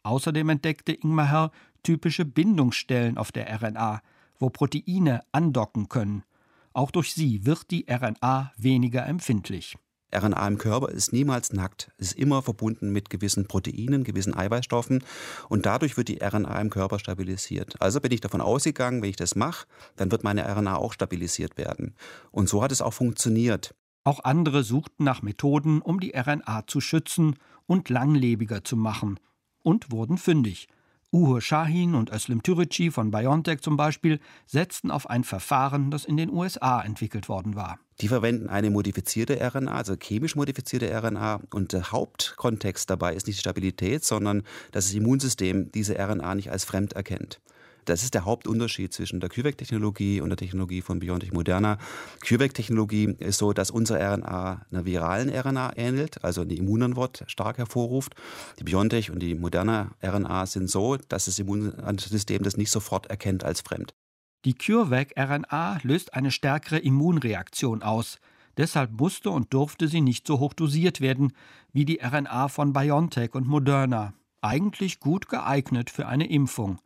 Außerdem 0.02 0.48
entdeckte 0.48 0.92
Ingmar 0.92 1.30
Herr 1.30 1.50
typische 1.82 2.24
Bindungsstellen 2.24 3.18
auf 3.18 3.30
der 3.32 3.60
RNA, 3.60 4.00
wo 4.38 4.48
Proteine 4.48 5.20
andocken 5.32 5.88
können. 5.88 6.24
Auch 6.72 6.90
durch 6.90 7.12
sie 7.12 7.44
wird 7.44 7.70
die 7.70 7.86
RNA 7.90 8.52
weniger 8.56 9.06
empfindlich. 9.06 9.76
RNA 10.14 10.48
im 10.48 10.58
Körper 10.58 10.88
ist 10.88 11.12
niemals 11.12 11.52
nackt. 11.52 11.90
Es 11.98 12.08
ist 12.08 12.18
immer 12.18 12.42
verbunden 12.42 12.90
mit 12.90 13.10
gewissen 13.10 13.46
Proteinen, 13.46 14.04
gewissen 14.04 14.34
Eiweißstoffen 14.34 15.04
und 15.48 15.66
dadurch 15.66 15.96
wird 15.96 16.08
die 16.08 16.20
RNA 16.22 16.60
im 16.60 16.70
Körper 16.70 16.98
stabilisiert. 16.98 17.74
Also 17.80 18.00
bin 18.00 18.12
ich 18.12 18.20
davon 18.20 18.40
ausgegangen, 18.40 19.02
wenn 19.02 19.10
ich 19.10 19.16
das 19.16 19.36
mache, 19.36 19.66
dann 19.96 20.10
wird 20.10 20.24
meine 20.24 20.44
RNA 20.46 20.76
auch 20.76 20.92
stabilisiert 20.92 21.56
werden. 21.56 21.94
Und 22.30 22.48
so 22.48 22.62
hat 22.62 22.72
es 22.72 22.82
auch 22.82 22.94
funktioniert. 22.94 23.74
Auch 24.04 24.24
andere 24.24 24.62
suchten 24.62 25.04
nach 25.04 25.22
Methoden, 25.22 25.82
um 25.82 26.00
die 26.00 26.14
RNA 26.16 26.66
zu 26.66 26.80
schützen 26.80 27.36
und 27.66 27.88
langlebiger 27.90 28.64
zu 28.64 28.76
machen 28.76 29.20
und 29.62 29.92
wurden 29.92 30.16
fündig. 30.16 30.68
Uğur 31.12 31.40
Shahin 31.40 31.94
und 31.94 32.10
Özlem 32.12 32.40
Türeci 32.40 32.92
von 32.92 33.10
BioNTech 33.10 33.62
zum 33.62 33.76
Beispiel 33.76 34.20
setzten 34.46 34.92
auf 34.92 35.10
ein 35.10 35.24
Verfahren, 35.24 35.90
das 35.90 36.04
in 36.04 36.16
den 36.16 36.30
USA 36.30 36.80
entwickelt 36.82 37.28
worden 37.28 37.56
war. 37.56 37.80
Die 38.00 38.06
verwenden 38.06 38.48
eine 38.48 38.70
modifizierte 38.70 39.40
RNA, 39.40 39.72
also 39.72 39.96
chemisch 39.96 40.36
modifizierte 40.36 40.88
RNA. 40.88 41.40
Und 41.52 41.72
der 41.72 41.90
Hauptkontext 41.90 42.88
dabei 42.88 43.14
ist 43.14 43.26
nicht 43.26 43.38
die 43.38 43.40
Stabilität, 43.40 44.04
sondern 44.04 44.44
dass 44.70 44.86
das 44.86 44.94
Immunsystem 44.94 45.72
diese 45.72 45.98
RNA 45.98 46.36
nicht 46.36 46.52
als 46.52 46.64
fremd 46.64 46.92
erkennt. 46.92 47.40
Das 47.90 48.04
ist 48.04 48.14
der 48.14 48.24
Hauptunterschied 48.24 48.92
zwischen 48.92 49.20
der 49.20 49.28
CureVac-Technologie 49.28 50.20
und 50.20 50.30
der 50.30 50.36
Technologie 50.36 50.80
von 50.80 51.00
BioNTech 51.00 51.32
Moderna. 51.32 51.78
CureVac-Technologie 52.20 53.16
ist 53.18 53.38
so, 53.38 53.52
dass 53.52 53.70
unsere 53.70 53.98
RNA 53.98 54.66
einer 54.70 54.84
viralen 54.84 55.28
RNA 55.28 55.72
ähnelt, 55.76 56.22
also 56.24 56.42
eine 56.42 56.54
Immunantwort 56.54 57.24
stark 57.26 57.58
hervorruft. 57.58 58.14
Die 58.60 58.64
BioNTech 58.64 59.10
und 59.10 59.20
die 59.20 59.34
Moderna 59.34 59.90
RNA 60.02 60.46
sind 60.46 60.70
so, 60.70 60.96
dass 60.96 61.24
das 61.24 61.38
Immunsystem 61.38 62.42
das 62.44 62.56
nicht 62.56 62.70
sofort 62.70 63.06
erkennt 63.06 63.44
als 63.44 63.60
fremd. 63.60 63.92
Die 64.44 64.54
CureVac-RNA 64.54 65.80
löst 65.82 66.14
eine 66.14 66.30
stärkere 66.30 66.78
Immunreaktion 66.78 67.82
aus. 67.82 68.20
Deshalb 68.56 68.92
musste 68.92 69.30
und 69.30 69.52
durfte 69.52 69.88
sie 69.88 70.00
nicht 70.00 70.26
so 70.26 70.38
hoch 70.38 70.54
dosiert 70.54 71.00
werden 71.00 71.32
wie 71.72 71.84
die 71.84 72.00
RNA 72.02 72.48
von 72.48 72.72
BioNTech 72.72 73.34
und 73.34 73.48
Moderna. 73.48 74.14
Eigentlich 74.42 75.00
gut 75.00 75.28
geeignet 75.28 75.90
für 75.90 76.06
eine 76.06 76.28
Impfung. 76.30 76.78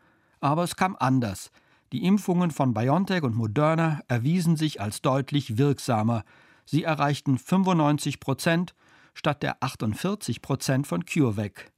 Aber 0.45 0.63
es 0.63 0.77
kam 0.77 0.95
anders. 0.99 1.51
Die 1.91 2.05
Impfungen 2.05 2.51
von 2.51 2.75
BioNTech 2.75 3.23
und 3.23 3.35
Moderna 3.35 4.03
erwiesen 4.09 4.57
sich 4.57 4.79
als 4.79 5.01
deutlich 5.01 5.57
wirksamer. 5.57 6.23
Sie 6.67 6.83
erreichten 6.83 7.39
95 7.39 8.21
Prozent 8.21 8.75
statt 9.15 9.43
der 9.43 9.63
48 9.63 10.43
Prozent 10.43 10.87
von 10.87 11.07
CureVac. 11.07 11.73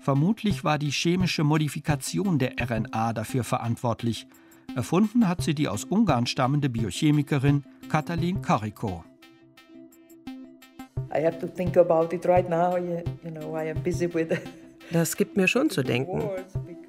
Vermutlich 0.00 0.64
war 0.64 0.80
die 0.80 0.90
chemische 0.90 1.44
Modifikation 1.44 2.40
der 2.40 2.54
RNA 2.60 3.12
dafür 3.12 3.44
verantwortlich. 3.44 4.26
Erfunden 4.74 5.28
hat 5.28 5.42
sie 5.42 5.54
die 5.54 5.68
aus 5.68 5.84
Ungarn 5.84 6.26
stammende 6.26 6.68
Biochemikerin 6.68 7.62
Katalin 7.88 8.42
Kariko. 8.42 9.04
Das 14.90 15.16
gibt 15.16 15.36
mir 15.36 15.46
schon 15.46 15.70
zu 15.70 15.84
denken. 15.84 16.28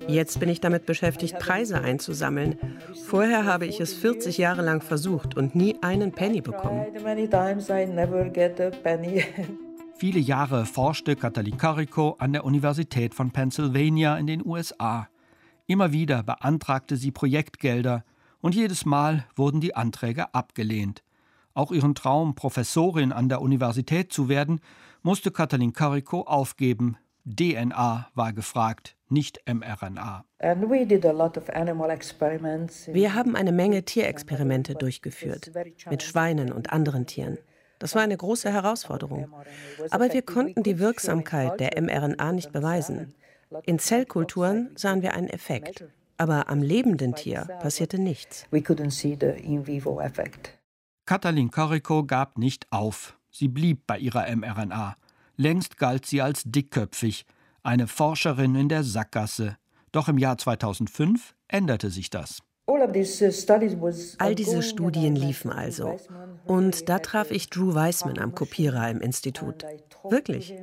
Jetzt 0.07 0.39
bin 0.39 0.50
ich 0.50 0.62
damit 0.62 0.86
beschäftigt, 0.86 1.39
Preise 1.39 1.81
einzusammeln. 1.81 2.57
Vorher 3.05 3.45
habe 3.45 3.65
ich 3.65 3.79
es 3.79 3.93
40 3.93 4.38
Jahre 4.38 4.62
lang 4.62 4.81
versucht 4.81 5.36
und 5.36 5.55
nie 5.55 5.75
einen 5.81 6.12
Penny 6.12 6.41
bekommen. 6.41 6.86
Viele 9.95 10.19
Jahre 10.19 10.65
forschte 10.65 11.15
Katalin 11.15 11.57
Kariko 11.57 12.15
an 12.19 12.33
der 12.33 12.45
Universität 12.45 13.13
von 13.13 13.31
Pennsylvania 13.31 14.17
in 14.17 14.27
den 14.27 14.45
USA. 14.45 15.07
Immer 15.65 15.93
wieder 15.93 16.24
beantragte 16.24 16.98
sie 16.98 17.12
Projektgelder 17.12 18.03
und 18.41 18.55
jedes 18.55 18.86
Mal 18.86 19.25
wurden 19.36 19.62
die 19.62 19.75
Anträge 19.75 20.33
abgelehnt. 20.33 21.03
Auch 21.53 21.72
ihren 21.72 21.95
Traum, 21.95 22.36
Professorin 22.36 23.12
an 23.12 23.29
der 23.29 23.41
Universität 23.41 24.12
zu 24.12 24.27
werden, 24.27 24.60
musste 25.03 25.31
Katalin 25.31 25.74
Kariko 25.74 26.22
aufgeben. 26.22 26.98
DNA 27.25 28.10
war 28.13 28.34
gefragt, 28.34 28.98
nicht 29.08 29.39
mRNA. 29.48 30.25
Wir 32.88 33.13
haben 33.15 33.36
eine 33.36 33.51
Menge 33.51 33.84
Tierexperimente 33.84 34.75
durchgeführt, 34.75 35.51
mit 35.89 36.03
Schweinen 36.03 36.51
und 36.51 36.74
anderen 36.74 37.06
Tieren. 37.06 37.38
Das 37.80 37.96
war 37.96 38.01
eine 38.01 38.18
große 38.18 38.51
Herausforderung. 38.51 39.27
Aber 39.89 40.12
wir 40.12 40.22
konnten 40.22 40.63
die 40.63 40.80
Wirksamkeit 40.80 41.60
der 41.60 41.82
mRNA 41.82 42.34
nicht 42.34 42.51
beweisen. 42.51 43.13
In 43.65 43.80
Zellkulturen 43.80 44.72
sahen 44.75 45.01
wir 45.01 45.13
einen 45.13 45.30
Effekt, 45.30 45.86
aber 46.18 46.50
am 46.50 46.62
lebenden 46.62 47.15
Tier 47.15 47.48
passierte 47.62 48.00
nichts. 48.00 48.48
Katalin 51.06 51.51
Kariko 51.51 52.06
gab 52.06 52.38
nicht 52.38 52.68
auf. 52.72 53.18
Sie 53.30 53.48
blieb 53.48 53.88
bei 53.88 53.98
ihrer 53.98 54.34
mRNA. 54.36 54.96
Längst 55.43 55.75
galt 55.75 56.05
sie 56.05 56.21
als 56.21 56.43
dickköpfig, 56.45 57.25
eine 57.63 57.88
Forscherin 57.88 58.55
in 58.55 58.69
der 58.69 58.85
Sackgasse. 58.85 59.57
Doch 59.91 60.07
im 60.07 60.17
Jahr 60.17 60.38
2005 60.38 61.35
änderte 61.50 61.89
sich 61.89 62.09
das. 62.09 62.41
Uh, 62.65 62.77
All 64.20 64.36
diese 64.36 64.62
Studien 64.62 65.17
liefen 65.17 65.51
also. 65.51 65.98
Und 66.46 66.88
da 66.88 67.00
traf 67.00 67.29
ich 67.29 67.50
Drew 67.50 67.74
Weissman 67.74 68.20
am 68.20 68.36
Kopierer 68.36 68.89
im 68.89 69.01
Institut. 69.01 69.65
Wirklich. 70.10 70.53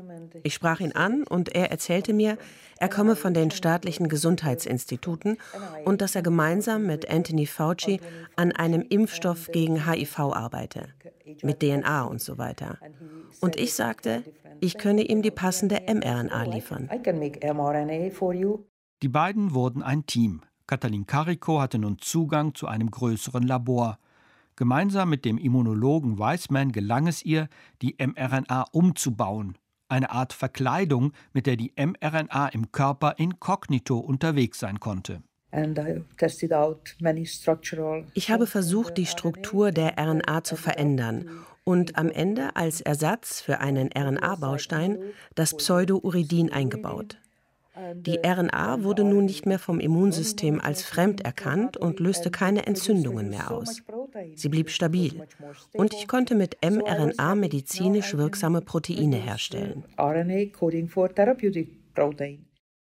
Ich 0.42 0.54
sprach 0.54 0.80
ihn 0.80 0.92
an 0.92 1.24
und 1.24 1.54
er 1.54 1.70
erzählte 1.70 2.14
mir, 2.14 2.38
er 2.78 2.88
komme 2.88 3.16
von 3.16 3.34
den 3.34 3.50
staatlichen 3.50 4.08
Gesundheitsinstituten 4.08 5.36
und 5.84 6.00
dass 6.00 6.14
er 6.14 6.22
gemeinsam 6.22 6.86
mit 6.86 7.10
Anthony 7.10 7.44
Fauci 7.44 8.00
an 8.34 8.52
einem 8.52 8.80
Impfstoff 8.88 9.50
gegen 9.52 9.86
HIV 9.86 10.18
arbeite, 10.20 10.88
mit 11.42 11.60
DNA 11.60 12.04
und 12.04 12.22
so 12.22 12.38
weiter. 12.38 12.78
Und 13.40 13.60
ich 13.60 13.74
sagte, 13.74 14.22
ich 14.60 14.78
könne 14.78 15.02
ihm 15.02 15.20
die 15.20 15.30
passende 15.30 15.80
mRNA 15.86 16.44
liefern. 16.44 16.88
Die 19.02 19.08
beiden 19.08 19.54
wurden 19.54 19.82
ein 19.82 20.06
Team. 20.06 20.42
Katalin 20.70 21.04
Kariko 21.04 21.60
hatte 21.60 21.80
nun 21.80 21.98
Zugang 21.98 22.54
zu 22.54 22.68
einem 22.68 22.92
größeren 22.92 23.42
Labor. 23.42 23.98
Gemeinsam 24.54 25.10
mit 25.10 25.24
dem 25.24 25.36
Immunologen 25.36 26.20
Weissman 26.20 26.70
gelang 26.70 27.08
es 27.08 27.24
ihr, 27.24 27.48
die 27.82 27.96
mRNA 27.98 28.66
umzubauen, 28.70 29.58
eine 29.88 30.12
Art 30.12 30.32
Verkleidung, 30.32 31.12
mit 31.32 31.48
der 31.48 31.56
die 31.56 31.72
mRNA 31.76 32.50
im 32.50 32.70
Körper 32.70 33.18
inkognito 33.18 33.98
unterwegs 33.98 34.60
sein 34.60 34.78
konnte. 34.78 35.24
Ich 38.14 38.30
habe 38.30 38.46
versucht, 38.46 38.96
die 38.96 39.06
Struktur 39.06 39.72
der 39.72 39.98
RNA 39.98 40.44
zu 40.44 40.54
verändern 40.54 41.28
und 41.64 41.98
am 41.98 42.10
Ende 42.10 42.54
als 42.54 42.80
Ersatz 42.80 43.40
für 43.40 43.58
einen 43.58 43.90
RNA-Baustein 43.92 44.98
das 45.34 45.56
Pseudouridin 45.56 46.52
eingebaut. 46.52 47.18
Die 47.94 48.18
RNA 48.24 48.82
wurde 48.82 49.04
nun 49.04 49.24
nicht 49.24 49.46
mehr 49.46 49.58
vom 49.58 49.80
Immunsystem 49.80 50.60
als 50.60 50.82
fremd 50.82 51.22
erkannt 51.22 51.76
und 51.76 52.00
löste 52.00 52.30
keine 52.30 52.66
Entzündungen 52.66 53.30
mehr 53.30 53.50
aus. 53.50 53.82
Sie 54.34 54.48
blieb 54.48 54.70
stabil 54.70 55.26
und 55.72 55.94
ich 55.94 56.08
konnte 56.08 56.34
mit 56.34 56.56
mRNA 56.62 57.34
medizinisch 57.34 58.16
wirksame 58.16 58.60
Proteine 58.60 59.16
herstellen. 59.16 59.84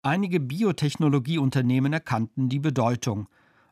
Einige 0.02 0.40
Biotechnologieunternehmen 0.40 1.92
erkannten 1.92 2.48
die 2.48 2.60
Bedeutung. 2.60 3.28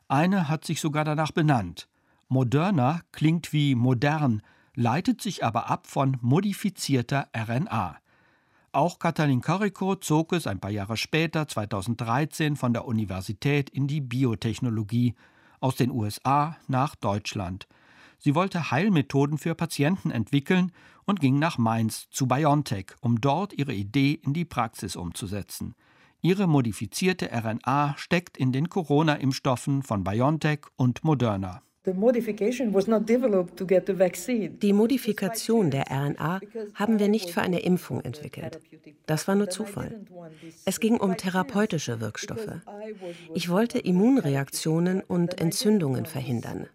Eine 0.07 0.49
hat 0.49 0.65
sich 0.65 0.79
sogar 0.79 1.03
danach 1.03 1.31
benannt. 1.31 1.87
Moderna 2.29 3.01
klingt 3.11 3.53
wie 3.53 3.75
modern, 3.75 4.41
leitet 4.75 5.21
sich 5.21 5.43
aber 5.43 5.69
ab 5.69 5.87
von 5.87 6.17
modifizierter 6.21 7.27
RNA. 7.35 7.97
Auch 8.71 8.99
Katalin 8.99 9.41
Kariko 9.41 9.95
zog 9.95 10.33
es 10.33 10.45
ein 10.45 10.59
paar 10.59 10.71
Jahre 10.71 10.97
später, 10.97 11.47
2013, 11.47 12.55
von 12.55 12.73
der 12.73 12.85
Universität 12.85 13.69
in 13.69 13.87
die 13.87 14.01
Biotechnologie, 14.01 15.15
aus 15.59 15.75
den 15.75 15.89
USA 15.89 16.57
nach 16.67 16.95
Deutschland. 16.95 17.67
Sie 18.19 18.35
wollte 18.35 18.71
Heilmethoden 18.71 19.37
für 19.37 19.55
Patienten 19.55 20.11
entwickeln 20.11 20.71
und 21.05 21.19
ging 21.19 21.39
nach 21.39 21.57
Mainz 21.57 22.09
zu 22.09 22.27
BioNTech, 22.27 22.87
um 23.01 23.21
dort 23.21 23.53
ihre 23.53 23.73
Idee 23.73 24.13
in 24.13 24.33
die 24.33 24.45
Praxis 24.45 24.95
umzusetzen. 24.95 25.75
Ihre 26.21 26.47
modifizierte 26.47 27.29
RNA 27.31 27.95
steckt 27.97 28.37
in 28.37 28.51
den 28.51 28.69
Corona-Impfstoffen 28.69 29.83
von 29.83 30.03
BioNTech 30.03 30.61
und 30.75 31.03
Moderna. 31.03 31.61
Die 34.61 34.73
Modifikation 34.73 35.71
der 35.71 35.85
RNA 35.89 36.39
haben 36.73 36.99
wir 36.99 37.07
nicht 37.07 37.29
für 37.29 37.41
eine 37.41 37.59
Impfung 37.59 38.01
entwickelt. 38.01 38.59
Das 39.05 39.27
war 39.27 39.35
nur 39.35 39.49
Zufall. 39.49 40.01
Es 40.65 40.79
ging 40.79 40.97
um 40.97 41.15
therapeutische 41.15 42.01
Wirkstoffe. 42.01 42.61
Ich 43.33 43.49
wollte 43.49 43.79
Immunreaktionen 43.79 45.01
und 45.01 45.39
Entzündungen 45.39 46.05
verhindern. 46.05 46.67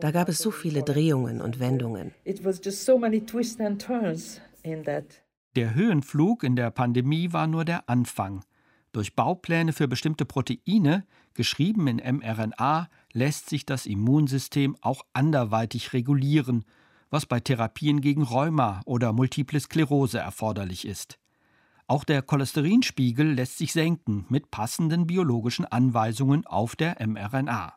Da 0.00 0.10
gab 0.10 0.28
es 0.28 0.38
so 0.38 0.50
viele 0.50 0.82
Drehungen 0.82 1.40
und 1.40 1.60
Wendungen. 1.60 2.12
Der 5.56 5.74
Höhenflug 5.74 6.44
in 6.44 6.56
der 6.56 6.70
Pandemie 6.70 7.32
war 7.32 7.46
nur 7.46 7.64
der 7.64 7.88
Anfang. 7.88 8.44
Durch 8.92 9.14
Baupläne 9.14 9.72
für 9.72 9.88
bestimmte 9.88 10.24
Proteine, 10.24 11.04
geschrieben 11.34 11.86
in 11.86 11.96
mRNA, 12.16 12.88
lässt 13.16 13.48
sich 13.48 13.64
das 13.64 13.86
Immunsystem 13.86 14.76
auch 14.82 15.02
anderweitig 15.14 15.94
regulieren, 15.94 16.64
was 17.08 17.24
bei 17.24 17.40
Therapien 17.40 18.02
gegen 18.02 18.22
Rheuma 18.22 18.82
oder 18.84 19.14
Multiple 19.14 19.58
Sklerose 19.58 20.18
erforderlich 20.18 20.86
ist. 20.86 21.18
Auch 21.86 22.04
der 22.04 22.20
Cholesterinspiegel 22.20 23.32
lässt 23.32 23.56
sich 23.56 23.72
senken 23.72 24.26
mit 24.28 24.50
passenden 24.50 25.06
biologischen 25.06 25.64
Anweisungen 25.64 26.46
auf 26.46 26.76
der 26.76 26.96
mRNA. 27.06 27.74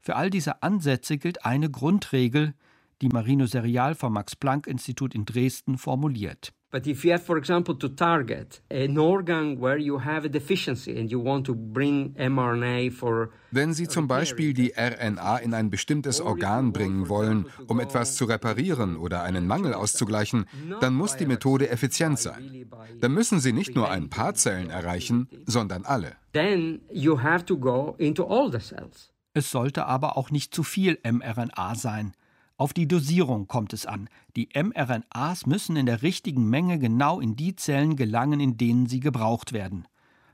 Für 0.00 0.16
all 0.16 0.28
diese 0.28 0.62
Ansätze 0.62 1.18
gilt 1.18 1.44
eine 1.44 1.70
Grundregel, 1.70 2.54
die 3.00 3.08
Marino 3.08 3.46
Serial 3.46 3.94
vom 3.94 4.14
Max 4.14 4.34
Planck 4.34 4.66
Institut 4.66 5.14
in 5.14 5.24
Dresden 5.24 5.78
formuliert. 5.78 6.52
But 6.74 6.88
if 6.88 7.04
you 7.04 7.12
have, 7.12 7.22
for 7.22 7.38
example, 7.38 7.76
to 7.76 7.88
target 7.88 8.60
an 8.68 8.98
organ 8.98 9.60
where 9.60 9.78
you 9.78 10.00
have 10.00 10.24
a 10.24 10.28
deficiency 10.28 10.98
and 10.98 11.08
you 11.08 11.20
want 11.20 11.46
to 11.46 11.54
bring 11.54 12.16
mRNA 12.18 12.90
for 12.90 13.30
Wenn 13.52 13.72
Sie 13.72 13.86
zum 13.86 14.08
Beispiel 14.08 14.52
die 14.52 14.72
RNA 14.76 15.36
in 15.36 15.54
ein 15.54 15.70
bestimmtes 15.70 16.20
Organ 16.20 16.72
bringen 16.72 17.08
wollen, 17.08 17.46
um 17.68 17.78
etwas 17.78 18.16
zu 18.16 18.24
reparieren 18.24 18.96
oder 18.96 19.22
einen 19.22 19.46
Mangel 19.46 19.72
auszugleichen, 19.72 20.46
dann 20.80 20.94
muss 20.94 21.14
die 21.16 21.26
Methode 21.26 21.70
effizient 21.70 22.18
sein. 22.18 22.66
Dann 23.00 23.12
müssen 23.12 23.38
Sie 23.38 23.52
nicht 23.52 23.76
nur 23.76 23.88
ein 23.88 24.10
paar 24.10 24.34
Zellen 24.34 24.68
erreichen, 24.68 25.28
sondern 25.46 25.84
alle. 25.84 26.16
Then 26.32 26.80
you 26.90 27.22
have 27.22 27.44
to 27.44 27.56
go 27.56 27.94
into 27.98 28.26
all 28.26 28.50
the 28.50 28.58
cells. 28.58 29.12
Es 29.32 29.48
sollte 29.52 29.86
aber 29.86 30.16
auch 30.16 30.32
nicht 30.32 30.52
zu 30.52 30.64
viel 30.64 30.98
mRNA 31.04 31.76
sein. 31.76 32.14
Auf 32.56 32.72
die 32.72 32.86
Dosierung 32.86 33.48
kommt 33.48 33.72
es 33.72 33.84
an. 33.84 34.08
Die 34.36 34.48
mRNAs 34.54 35.46
müssen 35.46 35.74
in 35.76 35.86
der 35.86 36.02
richtigen 36.02 36.48
Menge 36.48 36.78
genau 36.78 37.18
in 37.18 37.34
die 37.34 37.56
Zellen 37.56 37.96
gelangen, 37.96 38.38
in 38.38 38.56
denen 38.56 38.86
sie 38.86 39.00
gebraucht 39.00 39.52
werden. 39.52 39.88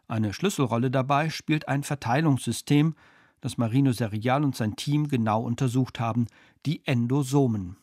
Eine 0.07 0.35
Schlüsselrolle 0.35 0.91
dabei 0.91 1.31
spielt 1.31 1.69
ein 1.69 1.83
Verteilungssystem, 1.83 2.95
das 3.41 3.57
Marino 3.57 3.93
Serial 3.93 4.45
und 4.45 4.55
sein 4.55 4.77
Team 4.77 5.09
genau 5.09 5.43
untersucht 5.43 5.99
haben, 5.99 6.27
die 6.67 6.87
Endosomen. 6.87 7.77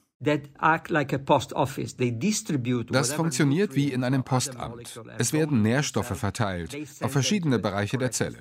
Das 2.89 3.13
funktioniert 3.13 3.75
wie 3.75 3.91
in 3.91 4.03
einem 4.03 4.23
Postamt. 4.23 4.99
Es 5.19 5.31
werden 5.31 5.61
Nährstoffe 5.61 6.17
verteilt 6.17 6.75
auf 7.01 7.11
verschiedene 7.11 7.59
Bereiche 7.59 7.99
der 7.99 8.11
Zelle. 8.11 8.37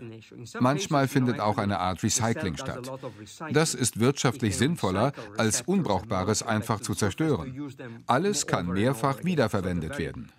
Manchmal 0.59 1.07
findet 1.07 1.39
auch 1.39 1.59
eine 1.59 1.79
Art 1.79 2.03
Recycling 2.03 2.57
statt. 2.57 2.91
Das 3.53 3.75
ist 3.75 4.01
wirtschaftlich 4.01 4.57
sinnvoller, 4.57 5.13
als 5.37 5.61
Unbrauchbares 5.63 6.43
einfach 6.43 6.81
zu 6.81 6.95
zerstören. 6.95 7.71
Alles 8.07 8.47
kann 8.47 8.69
mehrfach 8.69 9.23
wiederverwendet 9.25 9.99
werden. 9.99 10.33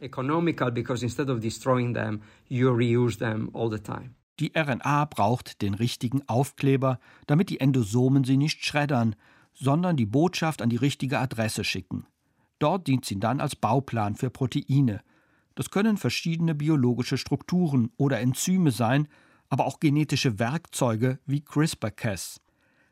Die 4.39 4.51
RNA 4.55 5.05
braucht 5.05 5.61
den 5.61 5.73
richtigen 5.73 6.21
Aufkleber, 6.27 6.99
damit 7.25 7.49
die 7.49 7.59
Endosomen 7.59 8.23
sie 8.23 8.37
nicht 8.37 8.63
schreddern, 8.65 9.15
sondern 9.59 9.97
die 9.97 10.05
Botschaft 10.05 10.61
an 10.61 10.69
die 10.69 10.75
richtige 10.77 11.19
Adresse 11.19 11.63
schicken. 11.63 12.05
Dort 12.59 12.87
dient 12.87 13.05
sie 13.05 13.19
dann 13.19 13.39
als 13.39 13.55
Bauplan 13.55 14.15
für 14.15 14.29
Proteine. 14.29 15.01
Das 15.55 15.71
können 15.71 15.97
verschiedene 15.97 16.55
biologische 16.55 17.17
Strukturen 17.17 17.91
oder 17.97 18.19
Enzyme 18.19 18.71
sein, 18.71 19.07
aber 19.49 19.65
auch 19.65 19.79
genetische 19.79 20.39
Werkzeuge 20.39 21.19
wie 21.25 21.41
CRISPR-Cas. 21.41 22.41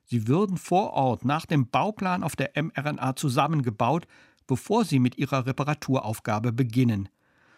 Sie 0.06 0.28
würden 0.28 0.58
vor 0.58 0.94
Ort 0.94 1.26
nach 1.26 1.46
dem 1.46 1.70
Bauplan 1.70 2.24
auf 2.24 2.36
der 2.36 2.52
mRNA 2.56 3.16
zusammengebaut, 3.16 4.08
bevor 4.48 4.86
sie 4.86 5.00
mit 5.00 5.18
ihrer 5.18 5.46
Reparaturaufgabe 5.46 6.54
beginnen. 6.54 7.10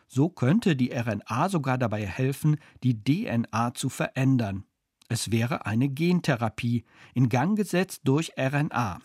So 0.08 0.30
könnte 0.30 0.78
die 0.78 0.91
RNA 0.93 1.50
sogar 1.50 1.78
dabei 1.78 2.06
helfen, 2.06 2.58
die 2.84 3.04
DNA 3.04 3.74
zu 3.74 3.89
verändern. 3.89 4.63
Es 5.10 5.32
wäre 5.32 5.65
eine 5.65 5.88
Gentherapie, 5.88 6.84
in 7.13 7.30
Gang 7.30 7.58
gesetzt 7.58 8.02
durch 8.04 8.34
RNA. 8.38 9.00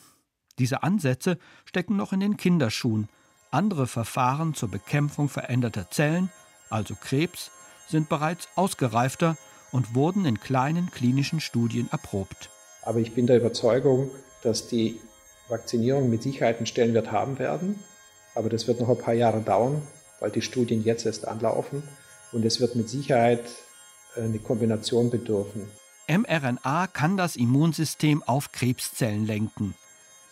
Diese 0.59 0.83
Ansätze 0.83 1.38
stecken 1.65 1.97
noch 1.97 2.12
in 2.12 2.19
den 2.19 2.37
Kinderschuhen. 2.37 3.09
Andere 3.53 3.87
Verfahren 3.87 4.55
zur 4.55 4.69
Bekämpfung 4.69 5.29
veränderter 5.29 5.91
Zellen, 5.91 6.31
also 6.71 6.95
Krebs, 6.97 7.51
sind 7.88 8.09
bereits 8.09 8.49
ausgereifter 8.57 9.37
und 9.71 9.95
wurden 9.95 10.25
in 10.25 10.41
kleinen 10.41 10.91
klinischen 10.91 11.41
Studien 11.41 11.88
erprobt. 11.93 12.51
Aber 12.83 12.99
ich 12.99 13.15
bin 13.15 13.29
der 13.29 13.37
Überzeugung, 13.37 14.11
dass 14.43 14.67
die 14.67 14.99
Vakzinierung 15.49 16.11
mit 16.11 16.23
Sicherheit 16.23 16.57
einen 16.57 16.67
Stellenwert 16.67 17.12
haben 17.12 17.38
werden. 17.38 17.79
Aber 18.35 18.49
das 18.49 18.67
wird 18.67 18.81
noch 18.81 18.88
ein 18.88 18.99
paar 18.99 19.15
Jahre 19.15 19.41
dauern, 19.41 19.83
weil 20.19 20.31
die 20.31 20.43
Studien 20.43 20.83
jetzt 20.83 21.07
erst 21.07 21.29
anlaufen. 21.29 21.83
Und 22.33 22.45
es 22.45 22.61
wird 22.61 22.75
mit 22.75 22.88
Sicherheit 22.88 23.45
eine 24.17 24.38
Kombination 24.38 25.11
bedürfen 25.11 25.69
mRNA 26.09 26.87
kann 26.88 27.17
das 27.17 27.37
Immunsystem 27.37 28.23
auf 28.23 28.53
Krebszellen 28.53 29.27
lenken. 29.27 29.75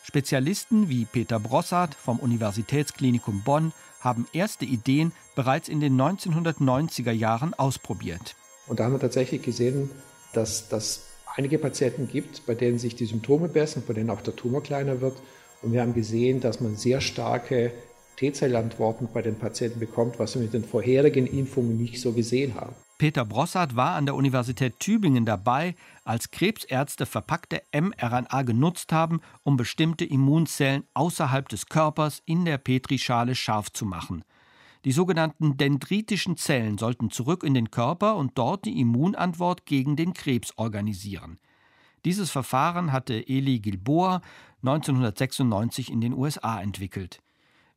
Spezialisten 0.02 0.88
wie 0.88 1.04
Peter 1.04 1.38
Brossard 1.38 1.94
vom 1.94 2.18
Universitätsklinikum 2.18 3.42
Bonn 3.42 3.72
haben 4.00 4.26
erste 4.32 4.64
Ideen 4.64 5.12
bereits 5.34 5.68
in 5.68 5.80
den 5.80 6.00
1990er 6.00 7.12
Jahren 7.12 7.54
ausprobiert. 7.54 8.34
Und 8.66 8.80
da 8.80 8.84
haben 8.84 8.92
wir 8.92 9.00
tatsächlich 9.00 9.42
gesehen, 9.42 9.90
dass 10.32 10.68
das 10.68 11.06
einige 11.36 11.58
Patienten 11.58 12.08
gibt, 12.08 12.46
bei 12.46 12.54
denen 12.54 12.78
sich 12.78 12.96
die 12.96 13.06
Symptome 13.06 13.48
bessern, 13.48 13.82
bei 13.86 13.94
denen 13.94 14.10
auch 14.10 14.20
der 14.20 14.36
Tumor 14.36 14.62
kleiner 14.62 15.00
wird. 15.00 15.16
Und 15.62 15.72
wir 15.72 15.82
haben 15.82 15.94
gesehen, 15.94 16.40
dass 16.40 16.60
man 16.60 16.76
sehr 16.76 17.00
starke 17.00 17.72
T-Zellantworten 18.20 19.08
bei 19.14 19.22
den 19.22 19.38
Patienten 19.38 19.80
bekommt, 19.80 20.18
was 20.18 20.34
wir 20.34 20.42
mit 20.42 20.52
den 20.52 20.62
vorherigen 20.62 21.26
Impfungen 21.26 21.78
nicht 21.78 21.98
so 21.98 22.12
gesehen 22.12 22.54
haben. 22.54 22.74
Peter 22.98 23.24
Brossard 23.24 23.76
war 23.76 23.94
an 23.94 24.04
der 24.04 24.14
Universität 24.14 24.78
Tübingen 24.78 25.24
dabei, 25.24 25.74
als 26.04 26.30
Krebsärzte 26.30 27.06
verpackte 27.06 27.62
mRNA 27.72 28.42
genutzt 28.42 28.92
haben, 28.92 29.22
um 29.42 29.56
bestimmte 29.56 30.04
Immunzellen 30.04 30.84
außerhalb 30.92 31.48
des 31.48 31.64
Körpers 31.66 32.20
in 32.26 32.44
der 32.44 32.58
Petrischale 32.58 33.34
scharf 33.34 33.72
zu 33.72 33.86
machen. 33.86 34.22
Die 34.84 34.92
sogenannten 34.92 35.56
dendritischen 35.56 36.36
Zellen 36.36 36.76
sollten 36.76 37.10
zurück 37.10 37.42
in 37.42 37.54
den 37.54 37.70
Körper 37.70 38.16
und 38.16 38.36
dort 38.36 38.66
die 38.66 38.80
Immunantwort 38.80 39.64
gegen 39.64 39.96
den 39.96 40.12
Krebs 40.12 40.52
organisieren. 40.56 41.38
Dieses 42.04 42.30
Verfahren 42.30 42.92
hatte 42.92 43.26
Eli 43.26 43.60
Gilboa 43.60 44.20
1996 44.62 45.90
in 45.90 46.02
den 46.02 46.12
USA 46.12 46.60
entwickelt. 46.60 47.22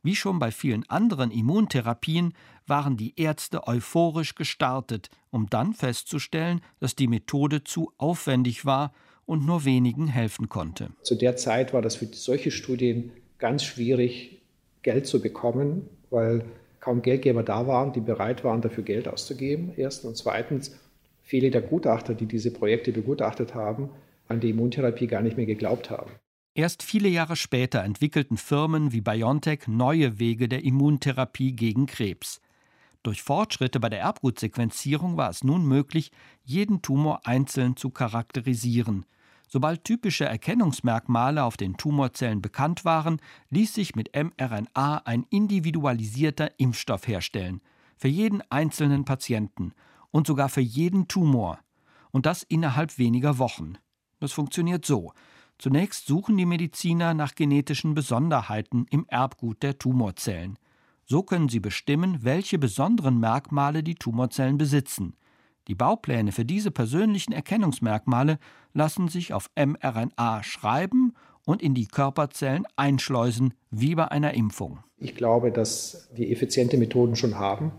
Wie 0.06 0.16
schon 0.16 0.38
bei 0.38 0.52
vielen 0.52 0.84
anderen 0.89 1.32
Immuntherapien 1.32 2.34
waren 2.68 2.98
die 2.98 3.13
Ärzte 3.16 3.68
euphorisch 3.68 4.36
gestartet, 4.36 5.10
um 5.32 5.50
dann 5.50 5.74
festzustellen, 5.74 6.60
dass 6.82 6.96
die 6.96 7.08
Methode 7.08 7.63
zu 7.63 7.94
aufwendig 7.98 8.66
war 8.66 8.94
und 9.26 9.46
nur 9.46 9.63
wenigen 9.63 10.08
helfen 10.08 10.50
konnte. 10.50 10.89
Zu 11.04 11.16
der 11.16 11.38
Zeit 11.38 11.74
war 11.74 11.82
das 11.82 11.96
für 11.96 12.08
solche 12.08 12.52
Studien 12.52 13.13
ganz 13.38 13.63
schwierig, 13.63 14.42
Geld 14.82 15.08
zu 15.08 15.22
bekommen, 15.22 15.88
weil 16.10 16.44
kaum 16.82 17.02
Geldgeber 17.02 17.42
da 17.42 17.66
waren, 17.68 17.94
die 17.94 18.02
bereit 18.02 18.44
waren, 18.44 18.60
dafür 18.60 18.84
Geld 18.84 19.08
auszugeben. 19.08 19.72
Erstens 19.78 20.06
und 20.10 20.18
zweitens, 20.18 20.78
viele 21.22 21.50
der 21.50 21.62
Gutachter, 21.62 22.13
die 22.13 22.26
diese 22.26 22.52
Projekte 22.52 22.92
begutachtet 22.92 23.56
haben, 23.56 23.89
an 24.28 24.42
die 24.42 24.50
Immuntherapie 24.50 25.08
gar 25.08 25.22
nicht 25.22 25.38
mehr 25.38 25.46
geglaubt 25.46 25.89
haben. 25.89 26.12
Erst 26.56 26.84
viele 26.84 27.10
Jahre 27.10 27.36
später 27.36 27.84
entwickelten 27.84 28.38
Firmen 28.38 28.92
wie 28.92 29.02
BioNTech 29.02 29.68
neue 29.68 30.20
Wege 30.20 30.48
der 30.48 30.63
Immuntherapie 30.63 31.54
gegen 31.54 31.88
Krebs. 31.88 32.42
Durch 33.02 33.24
Fortschritte 33.24 33.80
bei 33.80 33.89
der 33.89 34.02
Erbgutsequenzierung 34.02 35.18
war 35.18 35.32
es 35.32 35.44
nun 35.44 35.66
möglich, 35.66 36.12
jeden 36.44 36.84
Tumor 36.84 37.26
einzeln 37.26 37.76
zu 37.76 37.89
charakterisieren. 37.89 39.06
Sobald 39.50 39.84
typische 39.84 40.26
Erkennungsmerkmale 40.26 41.44
auf 41.44 41.58
den 41.58 41.76
Tumorzellen 41.76 42.42
bekannt 42.42 42.86
waren, 42.86 43.20
ließ 43.50 43.74
sich 43.74 43.96
mit 43.96 44.12
mRNA 44.16 45.02
ein 45.06 45.26
individualisierter 45.32 46.52
Impfstoff 46.60 47.08
herstellen, 47.08 47.62
für 47.98 48.08
jeden 48.08 48.44
einzelnen 48.52 49.06
Patienten 49.06 49.74
und 50.12 50.28
sogar 50.28 50.50
für 50.50 50.62
jeden 50.62 51.08
Tumor. 51.08 51.60
Und 52.12 52.28
das 52.28 52.44
innerhalb 52.44 53.00
weniger 53.00 53.39
Wochen. 53.39 53.78
Das 54.20 54.32
funktioniert 54.34 54.86
so. 54.86 55.13
Zunächst 55.58 56.08
suchen 56.08 56.38
die 56.38 56.46
Mediziner 56.46 57.13
nach 57.13 57.36
genetischen 57.36 57.94
Besonderheiten 57.94 58.86
im 58.89 59.06
Erbgut 59.08 59.63
der 59.63 59.78
Tumorzellen. 59.78 60.58
So 61.06 61.24
können 61.24 61.50
sie 61.50 61.60
bestimmen, 61.60 62.20
welche 62.22 62.58
besonderen 62.58 63.20
Merkmale 63.20 63.84
die 63.84 63.96
Tumorzellen 63.96 64.58
besitzen. 64.58 65.16
Die 65.68 65.76
Baupläne 65.76 66.32
für 66.32 66.44
diese 66.44 66.72
persönlichen 66.72 67.32
Erkennungsmerkmale 67.32 68.39
lassen 68.74 69.08
sich 69.08 69.34
auf 69.34 69.50
mRNA 69.56 70.44
schreiben 70.44 71.13
und 71.46 71.62
in 71.62 71.74
die 71.74 71.88
Körperzellen 71.88 72.66
einschleusen, 72.76 73.54
wie 73.70 73.96
bei 73.96 74.10
einer 74.12 74.34
Impfung. 74.34 74.80
Ich 74.98 75.16
glaube, 75.16 75.52
dass 75.52 76.10
wir 76.13 76.30
effiziente 76.30 76.78
Methoden 76.78 77.16
schon 77.16 77.38
haben, 77.38 77.72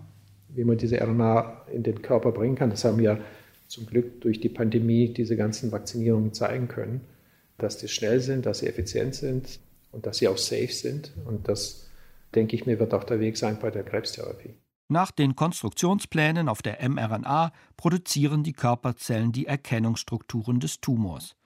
wie 0.48 0.64
man 0.64 0.78
diese 0.78 1.00
RNA 1.00 1.66
in 1.72 1.82
den 1.82 2.02
Körper 2.02 2.32
bringen 2.32 2.56
kann. 2.56 2.70
Das 2.70 2.84
haben 2.84 2.98
wir 2.98 3.20
zum 3.68 3.87
Glück 3.87 4.20
durch 4.20 4.40
die 4.40 4.48
Pandemie 4.48 5.12
diese 5.12 5.37
ganzen 5.37 5.72
Vakzinierungen 5.72 6.32
zeigen 6.32 6.68
können 6.68 7.00
dass 7.58 7.78
die 7.78 7.88
schnell 7.88 8.20
sind, 8.20 8.46
dass 8.46 8.58
sie 8.58 8.66
effizient 8.66 9.14
sind 9.14 9.60
und 9.92 10.06
dass 10.06 10.18
sie 10.18 10.28
auch 10.28 10.38
safe 10.38 10.72
sind. 10.72 11.12
Und 11.24 11.48
das, 11.48 11.88
denke 12.34 12.56
ich 12.56 12.66
mir, 12.66 12.78
wird 12.78 12.94
auch 12.94 13.04
der 13.04 13.20
Weg 13.20 13.36
sein 13.36 13.58
bei 13.60 13.70
der 13.70 13.84
Krebstherapie. 13.84 14.54
Nach 14.88 15.10
den 15.10 15.34
Konstruktionsplänen 15.34 16.48
auf 16.48 16.60
der 16.60 16.86
mRNA 16.86 17.52
produzieren 17.76 18.42
die 18.42 18.52
Körperzellen 18.52 19.32
die 19.32 19.46
Erkennungsstrukturen 19.46 20.60
des 20.60 20.80
Tumors. 20.80 21.36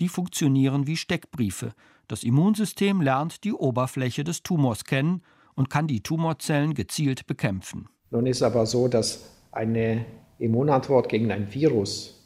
Die 0.00 0.08
funktionieren 0.08 0.86
wie 0.86 0.96
Steckbriefe. 0.96 1.72
Das 2.08 2.24
Immunsystem 2.24 3.00
lernt 3.00 3.44
die 3.44 3.52
Oberfläche 3.52 4.24
des 4.24 4.42
Tumors 4.42 4.84
kennen 4.84 5.22
und 5.54 5.70
kann 5.70 5.86
die 5.86 6.02
Tumorzellen 6.02 6.74
gezielt 6.74 7.26
bekämpfen. 7.26 7.88
Nun 8.10 8.26
ist 8.26 8.42
aber 8.42 8.66
so, 8.66 8.88
dass 8.88 9.30
eine 9.52 10.04
Immunantwort 10.38 11.08
gegen 11.08 11.30
ein 11.30 11.52
Virus 11.52 12.19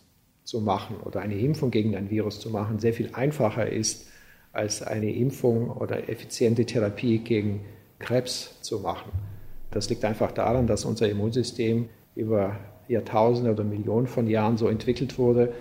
zu 0.44 0.60
machen 0.60 0.96
oder 1.04 1.20
eine 1.20 1.38
Impfung 1.38 1.70
gegen 1.70 1.96
ein 1.96 2.10
Virus 2.10 2.38
zu 2.38 2.50
machen 2.50 2.78
sehr 2.78 2.92
viel 2.92 3.10
einfacher 3.14 3.70
ist, 3.70 4.06
als 4.52 4.82
eine 4.82 5.12
Impfung 5.12 5.70
oder 5.70 6.08
effiziente 6.08 6.64
Therapie 6.64 7.18
gegen 7.18 7.64
Krebs 7.98 8.60
zu 8.60 8.80
machen. 8.80 9.10
Das 9.70 9.88
liegt 9.88 10.04
einfach 10.04 10.30
daran, 10.30 10.66
dass 10.66 10.84
unser 10.84 11.08
Immunsystem 11.08 11.88
über 12.14 12.56
Jahrtausende 12.86 13.50
oder 13.50 13.64
Millionen 13.64 14.06
von 14.06 14.28
Jahren 14.28 14.56
so 14.56 14.68
entwickelt 14.68 15.18
wurde, 15.18 15.52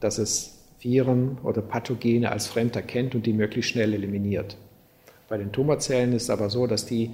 dass 0.00 0.18
es 0.18 0.58
Viren 0.80 1.38
oder 1.42 1.62
Pathogene 1.62 2.30
als 2.30 2.48
fremd 2.48 2.76
erkennt 2.76 3.14
und 3.14 3.24
die 3.24 3.32
möglichst 3.32 3.70
schnell 3.70 3.94
eliminiert. 3.94 4.56
Bei 5.28 5.38
den 5.38 5.52
Tumorzellen 5.52 6.12
ist 6.12 6.24
es 6.24 6.30
aber 6.30 6.50
so, 6.50 6.66
dass 6.66 6.84
die 6.84 7.10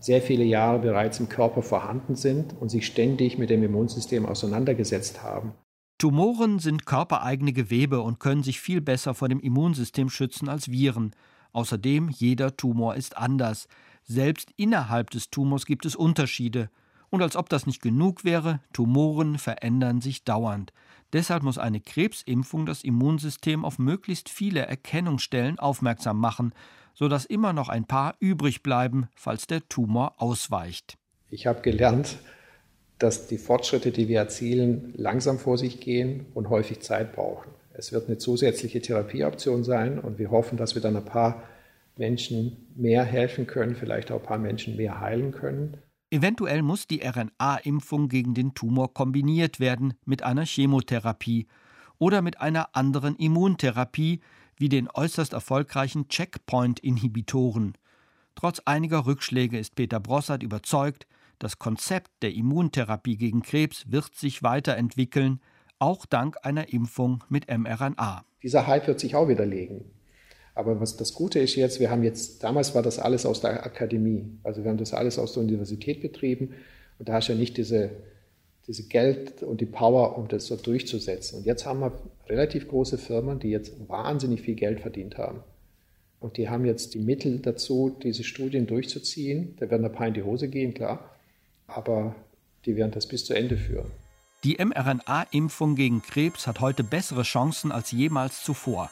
sehr 0.00 0.22
viele 0.22 0.44
Jahre 0.44 0.78
bereits 0.78 1.20
im 1.20 1.28
Körper 1.28 1.62
vorhanden 1.62 2.16
sind 2.16 2.54
und 2.58 2.70
sich 2.70 2.86
ständig 2.86 3.38
mit 3.38 3.50
dem 3.50 3.62
Immunsystem 3.62 4.24
auseinandergesetzt 4.24 5.22
haben. 5.22 5.52
Tumoren 6.00 6.60
sind 6.60 6.86
körpereigene 6.86 7.52
Gewebe 7.52 8.00
und 8.00 8.20
können 8.20 8.42
sich 8.42 8.58
viel 8.58 8.80
besser 8.80 9.12
vor 9.12 9.28
dem 9.28 9.38
Immunsystem 9.38 10.08
schützen 10.08 10.48
als 10.48 10.70
Viren. 10.70 11.14
Außerdem, 11.52 12.08
jeder 12.08 12.56
Tumor 12.56 12.94
ist 12.94 13.18
anders. 13.18 13.68
Selbst 14.04 14.50
innerhalb 14.56 15.10
des 15.10 15.28
Tumors 15.28 15.66
gibt 15.66 15.84
es 15.84 15.94
Unterschiede. 15.94 16.70
Und 17.10 17.20
als 17.20 17.36
ob 17.36 17.50
das 17.50 17.66
nicht 17.66 17.82
genug 17.82 18.24
wäre, 18.24 18.60
Tumoren 18.72 19.36
verändern 19.36 20.00
sich 20.00 20.24
dauernd. 20.24 20.72
Deshalb 21.12 21.42
muss 21.42 21.58
eine 21.58 21.80
Krebsimpfung 21.82 22.64
das 22.64 22.82
Immunsystem 22.82 23.62
auf 23.62 23.78
möglichst 23.78 24.30
viele 24.30 24.60
Erkennungsstellen 24.60 25.58
aufmerksam 25.58 26.18
machen, 26.18 26.54
sodass 26.94 27.26
immer 27.26 27.52
noch 27.52 27.68
ein 27.68 27.84
paar 27.84 28.14
übrig 28.20 28.62
bleiben, 28.62 29.08
falls 29.14 29.46
der 29.46 29.68
Tumor 29.68 30.14
ausweicht. 30.16 30.96
Ich 31.28 31.46
habe 31.46 31.60
gelernt, 31.60 32.16
dass 33.00 33.26
die 33.26 33.38
Fortschritte, 33.38 33.90
die 33.90 34.08
wir 34.08 34.18
erzielen, 34.18 34.92
langsam 34.96 35.38
vor 35.38 35.58
sich 35.58 35.80
gehen 35.80 36.26
und 36.34 36.50
häufig 36.50 36.80
Zeit 36.80 37.12
brauchen. 37.12 37.50
Es 37.72 37.92
wird 37.92 38.08
eine 38.08 38.18
zusätzliche 38.18 38.80
Therapieoption 38.80 39.64
sein 39.64 39.98
und 39.98 40.18
wir 40.18 40.30
hoffen, 40.30 40.58
dass 40.58 40.74
wir 40.74 40.82
dann 40.82 40.96
ein 40.96 41.04
paar 41.04 41.42
Menschen 41.96 42.68
mehr 42.76 43.04
helfen 43.04 43.46
können, 43.46 43.74
vielleicht 43.74 44.12
auch 44.12 44.20
ein 44.20 44.26
paar 44.26 44.38
Menschen 44.38 44.76
mehr 44.76 45.00
heilen 45.00 45.32
können. 45.32 45.78
Eventuell 46.10 46.62
muss 46.62 46.86
die 46.86 47.02
RNA-Impfung 47.02 48.08
gegen 48.08 48.34
den 48.34 48.52
Tumor 48.54 48.92
kombiniert 48.92 49.60
werden 49.60 49.94
mit 50.04 50.22
einer 50.22 50.44
Chemotherapie 50.44 51.46
oder 51.98 52.20
mit 52.20 52.40
einer 52.40 52.74
anderen 52.76 53.16
Immuntherapie, 53.16 54.20
wie 54.56 54.68
den 54.68 54.88
äußerst 54.92 55.32
erfolgreichen 55.32 56.08
Checkpoint-Inhibitoren. 56.08 57.74
Trotz 58.34 58.60
einiger 58.66 59.06
Rückschläge 59.06 59.58
ist 59.58 59.74
Peter 59.74 60.00
Brossard 60.00 60.42
überzeugt, 60.42 61.06
das 61.40 61.58
Konzept 61.58 62.10
der 62.22 62.34
Immuntherapie 62.34 63.16
gegen 63.16 63.42
Krebs 63.42 63.90
wird 63.90 64.14
sich 64.14 64.42
weiterentwickeln, 64.42 65.40
auch 65.78 66.06
dank 66.06 66.36
einer 66.42 66.72
Impfung 66.72 67.24
mit 67.28 67.48
mRNA. 67.48 68.24
Dieser 68.42 68.66
Hype 68.66 68.86
wird 68.86 69.00
sich 69.00 69.16
auch 69.16 69.26
widerlegen. 69.26 69.86
Aber 70.54 70.80
was 70.80 70.96
das 70.96 71.14
Gute 71.14 71.38
ist 71.38 71.56
jetzt, 71.56 71.80
wir 71.80 71.90
haben 71.90 72.02
jetzt, 72.02 72.44
damals 72.44 72.74
war 72.74 72.82
das 72.82 72.98
alles 72.98 73.24
aus 73.24 73.40
der 73.40 73.64
Akademie. 73.64 74.38
Also 74.42 74.62
wir 74.62 74.70
haben 74.70 74.78
das 74.78 74.92
alles 74.92 75.18
aus 75.18 75.32
der 75.32 75.42
Universität 75.42 76.02
betrieben 76.02 76.54
und 76.98 77.08
da 77.08 77.14
hast 77.14 77.28
du 77.28 77.32
ja 77.32 77.38
nicht 77.38 77.56
diese, 77.56 77.90
diese 78.66 78.86
Geld 78.86 79.42
und 79.42 79.62
die 79.62 79.66
Power, 79.66 80.18
um 80.18 80.28
das 80.28 80.46
so 80.46 80.56
durchzusetzen. 80.56 81.38
Und 81.38 81.46
jetzt 81.46 81.64
haben 81.64 81.80
wir 81.80 81.92
relativ 82.28 82.68
große 82.68 82.98
Firmen, 82.98 83.38
die 83.38 83.48
jetzt 83.48 83.88
wahnsinnig 83.88 84.42
viel 84.42 84.56
Geld 84.56 84.80
verdient 84.80 85.16
haben. 85.16 85.40
Und 86.18 86.36
die 86.36 86.50
haben 86.50 86.66
jetzt 86.66 86.92
die 86.92 86.98
Mittel 86.98 87.38
dazu, 87.38 87.96
diese 88.02 88.24
Studien 88.24 88.66
durchzuziehen. 88.66 89.56
Da 89.58 89.70
werden 89.70 89.86
ein 89.86 89.92
paar 89.92 90.08
in 90.08 90.14
die 90.14 90.22
Hose 90.22 90.48
gehen, 90.48 90.74
klar. 90.74 91.10
Aber 91.74 92.14
die 92.64 92.76
werden 92.76 92.92
das 92.92 93.08
bis 93.08 93.24
zu 93.24 93.34
Ende 93.34 93.56
führen. 93.56 93.90
Die 94.42 94.56
mRNA-Impfung 94.56 95.74
gegen 95.74 96.02
Krebs 96.02 96.46
hat 96.46 96.60
heute 96.60 96.82
bessere 96.82 97.22
Chancen 97.22 97.72
als 97.72 97.90
jemals 97.90 98.42
zuvor. 98.42 98.90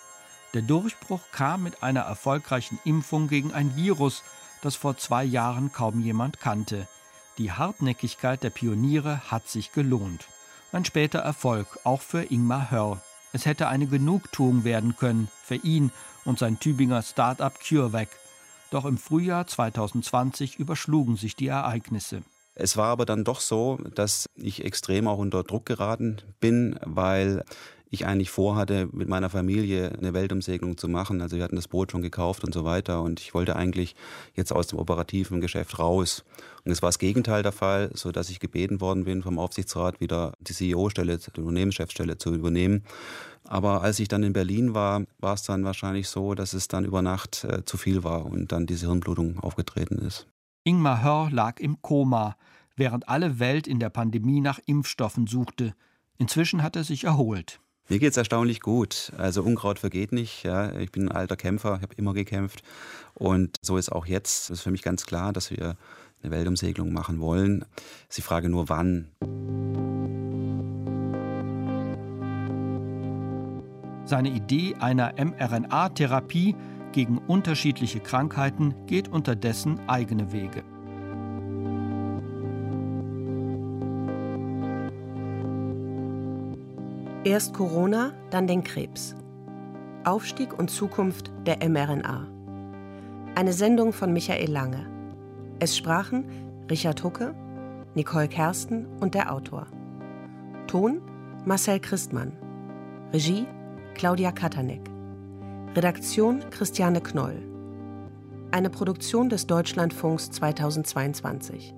Der 0.54 0.62
Durchbruch 0.62 1.20
kam 1.32 1.62
mit 1.62 1.82
einer 1.82 2.00
erfolgreichen 2.00 2.78
Impfung 2.84 3.28
gegen 3.28 3.52
ein 3.52 3.74
Virus, 3.76 4.22
das 4.62 4.76
vor 4.76 4.96
zwei 4.96 5.24
Jahren 5.24 5.72
kaum 5.72 6.02
jemand 6.02 6.40
kannte. 6.40 6.86
Die 7.38 7.52
Hartnäckigkeit 7.52 8.42
der 8.42 8.50
Pioniere 8.50 9.30
hat 9.30 9.48
sich 9.48 9.72
gelohnt. 9.72 10.26
Ein 10.72 10.84
später 10.84 11.20
Erfolg 11.20 11.78
auch 11.84 12.02
für 12.02 12.30
Ingmar 12.30 12.70
Hörl. 12.70 13.00
Es 13.32 13.46
hätte 13.46 13.68
eine 13.68 13.86
Genugtuung 13.86 14.64
werden 14.64 14.96
können 14.96 15.28
für 15.42 15.56
ihn 15.56 15.92
und 16.24 16.38
sein 16.38 16.58
Tübinger 16.58 17.02
Start-up 17.02 17.58
CureVac. 17.66 18.08
Doch 18.70 18.84
im 18.84 18.98
Frühjahr 18.98 19.46
2020 19.46 20.58
überschlugen 20.58 21.16
sich 21.16 21.36
die 21.36 21.46
Ereignisse. 21.46 22.22
Es 22.60 22.76
war 22.76 22.88
aber 22.88 23.06
dann 23.06 23.22
doch 23.22 23.38
so, 23.38 23.78
dass 23.94 24.26
ich 24.34 24.64
extrem 24.64 25.06
auch 25.06 25.18
unter 25.18 25.44
Druck 25.44 25.64
geraten 25.64 26.16
bin, 26.40 26.76
weil 26.84 27.44
ich 27.88 28.04
eigentlich 28.04 28.30
vorhatte, 28.30 28.88
mit 28.90 29.08
meiner 29.08 29.30
Familie 29.30 29.92
eine 29.92 30.12
Weltumsegnung 30.12 30.76
zu 30.76 30.88
machen. 30.88 31.22
Also 31.22 31.36
wir 31.36 31.44
hatten 31.44 31.54
das 31.54 31.68
Boot 31.68 31.92
schon 31.92 32.02
gekauft 32.02 32.42
und 32.42 32.52
so 32.52 32.64
weiter 32.64 33.00
und 33.00 33.20
ich 33.20 33.32
wollte 33.32 33.54
eigentlich 33.54 33.94
jetzt 34.34 34.52
aus 34.52 34.66
dem 34.66 34.80
operativen 34.80 35.40
Geschäft 35.40 35.78
raus. 35.78 36.24
Und 36.64 36.72
es 36.72 36.82
war 36.82 36.88
das 36.88 36.98
Gegenteil 36.98 37.44
der 37.44 37.52
Fall, 37.52 37.90
so 37.94 38.10
dass 38.10 38.28
ich 38.28 38.40
gebeten 38.40 38.80
worden 38.80 39.04
bin 39.04 39.22
vom 39.22 39.38
Aufsichtsrat 39.38 40.00
wieder 40.00 40.32
die 40.40 40.52
CEO-Stelle, 40.52 41.16
die 41.18 41.40
Unternehmenschefstelle 41.40 42.18
zu 42.18 42.34
übernehmen. 42.34 42.82
Aber 43.44 43.82
als 43.82 44.00
ich 44.00 44.08
dann 44.08 44.24
in 44.24 44.32
Berlin 44.32 44.74
war, 44.74 45.04
war 45.20 45.34
es 45.34 45.44
dann 45.44 45.64
wahrscheinlich 45.64 46.08
so, 46.08 46.34
dass 46.34 46.54
es 46.54 46.66
dann 46.66 46.84
über 46.84 47.02
Nacht 47.02 47.44
äh, 47.44 47.64
zu 47.64 47.76
viel 47.76 48.02
war 48.02 48.26
und 48.26 48.50
dann 48.50 48.66
diese 48.66 48.86
Hirnblutung 48.86 49.38
aufgetreten 49.38 49.98
ist. 49.98 50.26
Ingmar 50.64 51.02
Hörr 51.02 51.30
lag 51.30 51.60
im 51.60 51.80
Koma, 51.82 52.36
während 52.76 53.08
alle 53.08 53.38
Welt 53.38 53.66
in 53.66 53.80
der 53.80 53.90
Pandemie 53.90 54.40
nach 54.40 54.58
Impfstoffen 54.66 55.26
suchte. 55.26 55.74
Inzwischen 56.18 56.62
hat 56.62 56.76
er 56.76 56.84
sich 56.84 57.04
erholt. 57.04 57.60
Mir 57.88 57.98
geht 57.98 58.10
es 58.10 58.16
erstaunlich 58.18 58.60
gut. 58.60 59.12
Also 59.16 59.42
Unkraut 59.42 59.78
vergeht 59.78 60.12
nicht. 60.12 60.42
Ja. 60.42 60.72
Ich 60.78 60.92
bin 60.92 61.08
ein 61.08 61.16
alter 61.16 61.36
Kämpfer, 61.36 61.76
ich 61.76 61.82
habe 61.82 61.94
immer 61.94 62.12
gekämpft. 62.12 62.62
Und 63.14 63.56
so 63.62 63.78
ist 63.78 63.90
auch 63.90 64.04
jetzt. 64.04 64.50
Es 64.50 64.58
ist 64.58 64.62
für 64.62 64.70
mich 64.70 64.82
ganz 64.82 65.06
klar, 65.06 65.32
dass 65.32 65.50
wir 65.50 65.76
eine 66.22 66.32
Weltumsegelung 66.32 66.92
machen 66.92 67.20
wollen. 67.20 67.64
Sie 68.08 68.20
frage 68.20 68.50
nur, 68.50 68.68
wann. 68.68 69.08
Seine 74.04 74.30
Idee 74.30 74.74
einer 74.76 75.14
mRNA-Therapie 75.16 76.56
gegen 76.98 77.18
unterschiedliche 77.18 78.00
Krankheiten 78.00 78.74
geht 78.86 79.06
unterdessen 79.06 79.78
eigene 79.86 80.32
Wege. 80.32 80.64
Erst 87.22 87.54
Corona, 87.54 88.14
dann 88.30 88.48
den 88.48 88.64
Krebs. 88.64 89.14
Aufstieg 90.02 90.58
und 90.58 90.72
Zukunft 90.72 91.30
der 91.46 91.58
mRNA. 91.68 92.26
Eine 93.36 93.52
Sendung 93.52 93.92
von 93.92 94.12
Michael 94.12 94.50
Lange. 94.50 94.84
Es 95.60 95.76
sprachen 95.76 96.24
Richard 96.68 97.04
Hucke, 97.04 97.32
Nicole 97.94 98.26
Kersten 98.26 98.86
und 98.98 99.14
der 99.14 99.32
Autor. 99.32 99.68
Ton 100.66 101.00
Marcel 101.44 101.78
Christmann. 101.78 102.32
Regie 103.12 103.46
Claudia 103.94 104.32
Katanek. 104.32 104.97
Redaktion 105.76 106.48
Christiane 106.50 107.00
Knoll. 107.00 107.36
Eine 108.50 108.70
Produktion 108.70 109.28
des 109.28 109.46
Deutschlandfunks 109.46 110.30
2022. 110.30 111.74